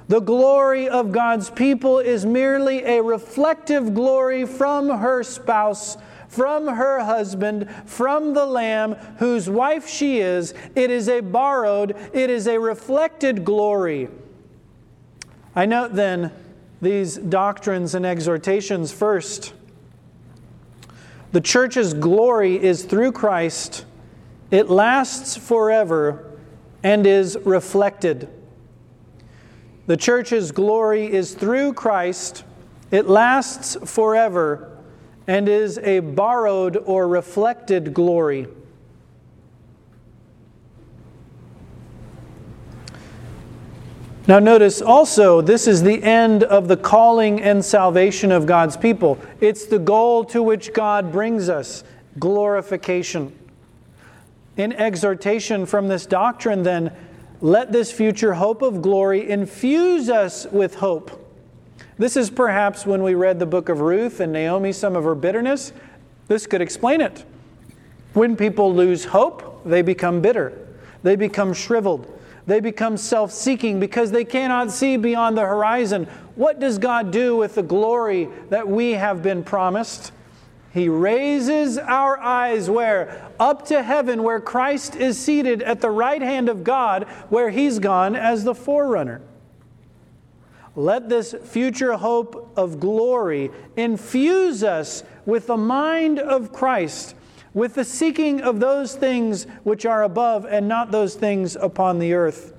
The 0.09 0.21
glory 0.21 0.87
of 0.87 1.11
God's 1.11 1.49
people 1.49 1.97
is 1.97 2.23
merely 2.23 2.83
a 2.83 3.01
reflective 3.01 3.95
glory 3.95 4.45
from 4.45 4.89
her 4.89 5.23
spouse, 5.23 5.97
from 6.33 6.67
her 6.67 6.99
husband, 7.03 7.69
from 7.85 8.33
the 8.33 8.45
Lamb, 8.45 8.93
whose 9.19 9.49
wife 9.49 9.87
she 9.87 10.19
is. 10.19 10.53
It 10.75 10.89
is 10.89 11.07
a 11.07 11.19
borrowed, 11.21 11.95
it 12.11 12.29
is 12.29 12.47
a 12.47 12.59
reflected 12.59 13.45
glory. 13.45 14.09
I 15.55 15.67
note 15.67 15.93
then 15.93 16.31
these 16.81 17.17
doctrines 17.17 17.93
and 17.93 18.05
exhortations 18.05 18.91
first. 18.91 19.53
The 21.31 21.41
church's 21.41 21.93
glory 21.93 22.61
is 22.61 22.83
through 22.83 23.11
Christ, 23.11 23.85
it 24.49 24.69
lasts 24.69 25.37
forever 25.37 26.31
and 26.81 27.05
is 27.05 27.37
reflected. 27.45 28.27
The 29.85 29.97
church's 29.97 30.51
glory 30.51 31.11
is 31.11 31.35
through 31.35 31.73
Christ, 31.73 32.43
it 32.89 33.07
lasts 33.07 33.77
forever 33.85 34.72
and 35.27 35.47
is 35.47 35.77
a 35.79 35.99
borrowed 35.99 36.77
or 36.77 37.07
reflected 37.07 37.93
glory. 37.93 38.47
Now, 44.25 44.39
notice 44.39 44.81
also, 44.81 45.41
this 45.41 45.67
is 45.67 45.83
the 45.83 46.01
end 46.01 46.43
of 46.43 46.69
the 46.69 46.77
calling 46.77 47.41
and 47.41 47.63
salvation 47.63 48.31
of 48.31 48.45
God's 48.45 48.77
people. 48.77 49.19
It's 49.41 49.65
the 49.65 49.79
goal 49.79 50.23
to 50.25 50.41
which 50.41 50.71
God 50.71 51.11
brings 51.11 51.49
us 51.49 51.83
glorification. 52.19 53.37
In 54.55 54.71
exhortation 54.71 55.65
from 55.65 55.89
this 55.89 56.05
doctrine, 56.05 56.63
then, 56.63 56.95
let 57.41 57.73
this 57.73 57.91
future 57.91 58.35
hope 58.35 58.61
of 58.61 58.81
glory 58.81 59.29
infuse 59.29 60.09
us 60.09 60.45
with 60.45 60.75
hope 60.75 61.22
This 61.97 62.17
is 62.17 62.29
perhaps 62.29 62.85
when 62.85 63.03
we 63.03 63.13
read 63.13 63.39
the 63.39 63.45
book 63.45 63.69
of 63.69 63.81
Ruth 63.81 64.19
and 64.19 64.33
Naomi, 64.33 64.71
some 64.71 64.95
of 64.95 65.03
her 65.03 65.15
bitterness. 65.15 65.73
This 66.27 66.47
could 66.47 66.61
explain 66.61 67.01
it. 67.01 67.25
When 68.13 68.35
people 68.35 68.73
lose 68.73 69.05
hope, 69.05 69.63
they 69.65 69.81
become 69.81 70.21
bitter, 70.21 70.57
they 71.03 71.15
become 71.15 71.53
shriveled, 71.53 72.19
they 72.45 72.59
become 72.59 72.97
self 72.97 73.31
seeking 73.31 73.79
because 73.79 74.11
they 74.11 74.25
cannot 74.25 74.71
see 74.71 74.97
beyond 74.97 75.37
the 75.37 75.45
horizon. 75.45 76.05
What 76.35 76.59
does 76.59 76.77
God 76.77 77.11
do 77.11 77.35
with 77.35 77.55
the 77.55 77.63
glory 77.63 78.27
that 78.49 78.67
we 78.67 78.91
have 78.91 79.21
been 79.21 79.43
promised? 79.43 80.11
He 80.73 80.89
raises 80.89 81.77
our 81.77 82.19
eyes 82.19 82.67
where? 82.69 83.29
Up 83.39 83.67
to 83.67 83.83
heaven, 83.83 84.23
where 84.23 84.39
Christ 84.39 84.95
is 84.95 85.19
seated 85.19 85.61
at 85.61 85.81
the 85.81 85.91
right 85.91 86.21
hand 86.21 86.49
of 86.49 86.63
God, 86.63 87.03
where 87.29 87.51
he's 87.51 87.77
gone 87.77 88.15
as 88.15 88.43
the 88.43 88.55
forerunner. 88.55 89.21
Let 90.75 91.09
this 91.09 91.35
future 91.43 91.93
hope 91.93 92.53
of 92.57 92.79
glory 92.79 93.51
infuse 93.77 94.63
us 94.63 95.03
with 95.25 95.47
the 95.47 95.57
mind 95.57 96.19
of 96.19 96.51
Christ, 96.51 97.15
with 97.53 97.75
the 97.75 97.85
seeking 97.85 98.41
of 98.41 98.59
those 98.59 98.95
things 98.95 99.45
which 99.63 99.85
are 99.85 100.03
above 100.03 100.45
and 100.45 100.67
not 100.67 100.91
those 100.91 101.13
things 101.13 101.55
upon 101.55 101.99
the 101.99 102.13
earth. 102.13 102.53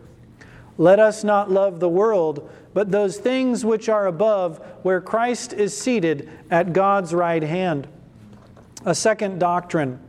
Let 0.78 1.00
us 1.00 1.24
not 1.24 1.50
love 1.50 1.80
the 1.80 1.88
world, 1.88 2.50
but 2.72 2.90
those 2.90 3.18
things 3.18 3.64
which 3.64 3.88
are 3.88 4.06
above, 4.06 4.58
where 4.82 5.00
Christ 5.00 5.52
is 5.52 5.76
seated 5.76 6.30
at 6.50 6.72
God's 6.72 7.14
right 7.14 7.42
hand. 7.42 7.88
A 8.84 8.94
second 8.94 9.38
doctrine. 9.38 10.00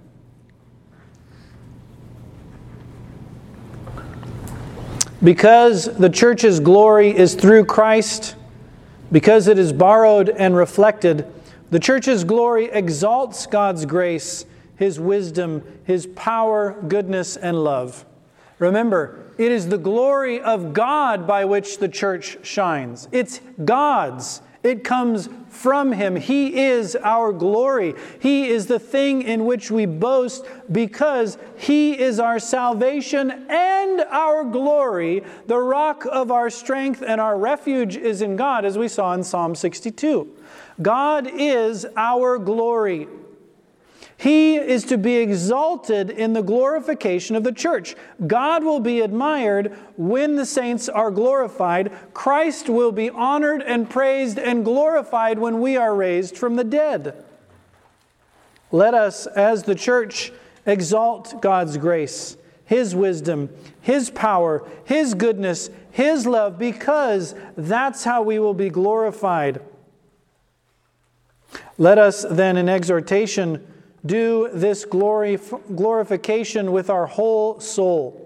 Because 5.24 5.86
the 5.98 6.10
church's 6.10 6.60
glory 6.60 7.16
is 7.16 7.36
through 7.36 7.66
Christ, 7.66 8.36
because 9.12 9.48
it 9.48 9.58
is 9.58 9.72
borrowed 9.72 10.30
and 10.30 10.56
reflected, 10.56 11.26
the 11.72 11.80
church's 11.80 12.24
glory 12.24 12.66
exalts 12.66 13.46
God's 13.46 13.86
grace, 13.86 14.46
His 14.78 15.00
wisdom, 15.00 15.64
His 15.86 16.08
power, 16.08 16.82
goodness, 16.88 17.38
and 17.38 17.64
love. 17.64 18.06
Remember, 18.60 19.32
it 19.38 19.52
is 19.52 19.68
the 19.70 19.78
glory 19.78 20.40
of 20.42 20.74
God 20.74 21.28
by 21.28 21.46
which 21.46 21.80
the 21.80 21.90
church 21.90 22.38
shines. 22.44 23.08
It's 23.12 23.42
God's. 23.64 24.42
It 24.66 24.84
comes 24.84 25.30
from 25.50 25.92
Him. 25.92 26.16
He 26.16 26.64
is 26.64 26.96
our 26.96 27.32
glory. 27.32 27.94
He 28.20 28.50
is 28.50 28.66
the 28.66 28.80
thing 28.80 29.22
in 29.22 29.46
which 29.46 29.70
we 29.70 29.86
boast 29.86 30.44
because 30.72 31.38
He 31.56 32.00
is 32.00 32.20
our 32.20 32.40
salvation 32.40 33.30
and 33.48 34.02
our 34.02 34.44
glory. 34.44 35.24
The 35.46 35.60
rock 35.60 36.08
of 36.12 36.32
our 36.32 36.50
strength 36.50 37.04
and 37.06 37.22
our 37.22 37.38
refuge 37.38 37.96
is 37.96 38.24
in 38.24 38.36
God, 38.36 38.66
as 38.66 38.76
we 38.76 38.88
saw 38.88 39.14
in 39.14 39.24
Psalm 39.24 39.54
62. 39.54 40.36
God 40.82 41.30
is 41.32 41.86
our 41.96 42.40
glory. 42.40 43.08
He 44.18 44.56
is 44.56 44.86
to 44.86 44.98
be 44.98 45.18
exalted 45.18 46.10
in 46.10 46.34
the 46.34 46.42
glorification 46.42 47.36
of 47.36 47.44
the 47.44 47.52
church. 47.52 47.96
God 48.26 48.64
will 48.64 48.80
be 48.80 49.02
admired 49.02 49.78
when 49.98 50.36
the 50.36 50.46
saints 50.46 50.88
are 50.88 51.12
glorified. 51.12 51.92
Christ 52.14 52.70
will 52.70 52.94
be 52.94 53.10
honored 53.10 53.62
and 53.62 53.90
praised 53.90 54.40
and 54.40 54.64
glorified 54.64 55.38
when 55.38 55.60
we 55.60 55.76
are 55.76 55.94
raised 55.94 56.38
from 56.38 56.56
the 56.56 56.64
dead. 56.64 57.26
Let 58.72 58.94
us, 58.94 59.28
as 59.28 59.64
the 59.64 59.76
church, 59.76 60.32
exalt 60.66 61.42
God's 61.42 61.78
grace, 61.78 62.38
His 62.66 62.96
wisdom, 62.96 63.50
His 63.82 64.10
power, 64.10 64.66
His 64.86 65.14
goodness, 65.14 65.70
His 65.92 66.26
love, 66.26 66.58
because 66.58 67.36
that's 67.58 68.06
how 68.06 68.22
we 68.22 68.40
will 68.40 68.54
be 68.54 68.70
glorified. 68.70 69.62
Let 71.78 71.98
us 71.98 72.26
then, 72.30 72.56
in 72.58 72.70
exhortation, 72.70 73.66
do 74.06 74.50
this 74.54 74.86
glorification 74.86 76.72
with 76.72 76.90
our 76.90 77.06
whole 77.06 77.60
soul. 77.60 78.22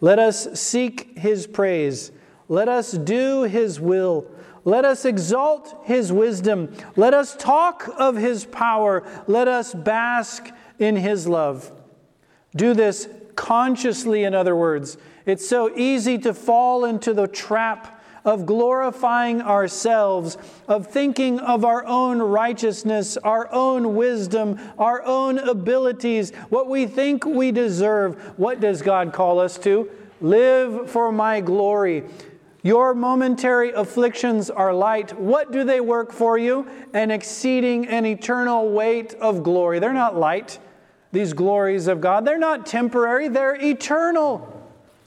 Let 0.00 0.18
us 0.18 0.60
seek 0.60 1.18
his 1.18 1.46
praise. 1.46 2.12
Let 2.48 2.68
us 2.68 2.92
do 2.92 3.42
his 3.42 3.80
will. 3.80 4.26
Let 4.64 4.84
us 4.84 5.04
exalt 5.04 5.82
his 5.84 6.12
wisdom. 6.12 6.74
Let 6.96 7.14
us 7.14 7.34
talk 7.36 7.88
of 7.98 8.16
his 8.16 8.44
power. 8.44 9.02
Let 9.26 9.48
us 9.48 9.74
bask 9.74 10.50
in 10.78 10.96
his 10.96 11.26
love. 11.26 11.70
Do 12.54 12.74
this 12.74 13.08
consciously, 13.36 14.24
in 14.24 14.34
other 14.34 14.56
words. 14.56 14.98
It's 15.26 15.48
so 15.48 15.74
easy 15.76 16.18
to 16.18 16.34
fall 16.34 16.84
into 16.84 17.14
the 17.14 17.26
trap 17.28 17.99
of 18.24 18.46
glorifying 18.46 19.42
ourselves, 19.42 20.36
of 20.68 20.86
thinking 20.86 21.38
of 21.40 21.64
our 21.64 21.84
own 21.86 22.20
righteousness, 22.20 23.16
our 23.18 23.52
own 23.52 23.94
wisdom, 23.94 24.58
our 24.78 25.02
own 25.04 25.38
abilities, 25.38 26.32
what 26.48 26.68
we 26.68 26.86
think 26.86 27.24
we 27.24 27.50
deserve. 27.52 28.38
What 28.38 28.60
does 28.60 28.82
God 28.82 29.12
call 29.12 29.40
us 29.40 29.58
to? 29.58 29.90
Live 30.20 30.90
for 30.90 31.10
my 31.12 31.40
glory. 31.40 32.04
Your 32.62 32.94
momentary 32.94 33.72
afflictions 33.72 34.50
are 34.50 34.74
light. 34.74 35.18
What 35.18 35.50
do 35.50 35.64
they 35.64 35.80
work 35.80 36.12
for 36.12 36.36
you? 36.36 36.68
An 36.92 37.10
exceeding 37.10 37.88
and 37.88 38.06
eternal 38.06 38.70
weight 38.70 39.14
of 39.14 39.42
glory. 39.42 39.78
They're 39.78 39.94
not 39.94 40.16
light, 40.16 40.58
these 41.10 41.32
glories 41.32 41.86
of 41.86 42.02
God. 42.02 42.26
They're 42.26 42.38
not 42.38 42.66
temporary, 42.66 43.28
they're 43.28 43.56
eternal. 43.56 44.59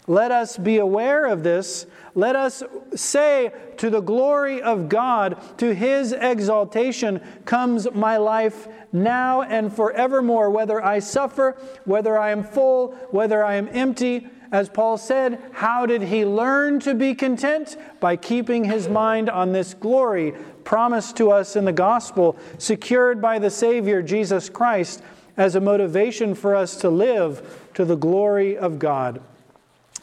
Let 0.08 0.32
us 0.32 0.58
be 0.58 0.78
aware 0.78 1.26
of 1.26 1.44
this 1.44 1.86
let 2.16 2.36
us 2.36 2.62
say, 2.94 3.52
To 3.78 3.90
the 3.90 4.02
glory 4.02 4.62
of 4.62 4.88
God, 4.88 5.42
to 5.58 5.74
his 5.74 6.12
exaltation, 6.14 7.22
comes 7.46 7.92
my 7.92 8.18
life 8.18 8.68
now 8.92 9.42
and 9.42 9.74
forevermore, 9.74 10.52
whether 10.52 10.84
I 10.84 11.00
suffer, 11.00 11.58
whether 11.86 12.18
I 12.18 12.30
am 12.30 12.44
full, 12.44 12.92
whether 13.10 13.44
I 13.44 13.56
am 13.56 13.68
empty. 13.72 14.28
As 14.52 14.70
Paul 14.70 15.00
said, 15.00 15.42
how 15.54 15.88
did 15.88 16.04
he 16.04 16.26
learn 16.26 16.80
to 16.82 16.94
be 16.94 17.16
content? 17.16 17.76
By 18.00 18.16
keeping 18.16 18.66
his 18.66 18.88
mind 18.88 19.28
on 19.28 19.52
this 19.52 19.74
glory 19.74 20.36
promised 20.64 21.18
to 21.18 21.32
us 21.32 21.56
in 21.56 21.66
the 21.66 21.74
gospel, 21.74 22.38
secured 22.60 23.20
by 23.20 23.40
the 23.40 23.50
Savior, 23.50 24.04
Jesus 24.04 24.50
Christ, 24.50 25.02
as 25.38 25.56
a 25.56 25.60
motivation 25.60 26.36
for 26.36 26.56
us 26.56 26.76
to 26.78 26.90
live 26.92 27.68
to 27.74 27.84
the 27.84 27.96
glory 27.96 28.56
of 28.56 28.78
God. 28.78 29.24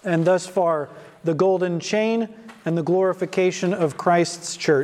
And 0.05 0.25
thus 0.25 0.47
far, 0.47 0.89
the 1.25 1.35
golden 1.35 1.81
chain, 1.81 2.29
and 2.65 2.77
the 2.77 2.83
glorification 2.83 3.73
of 3.73 3.97
Christ's 3.97 4.57
church. 4.57 4.79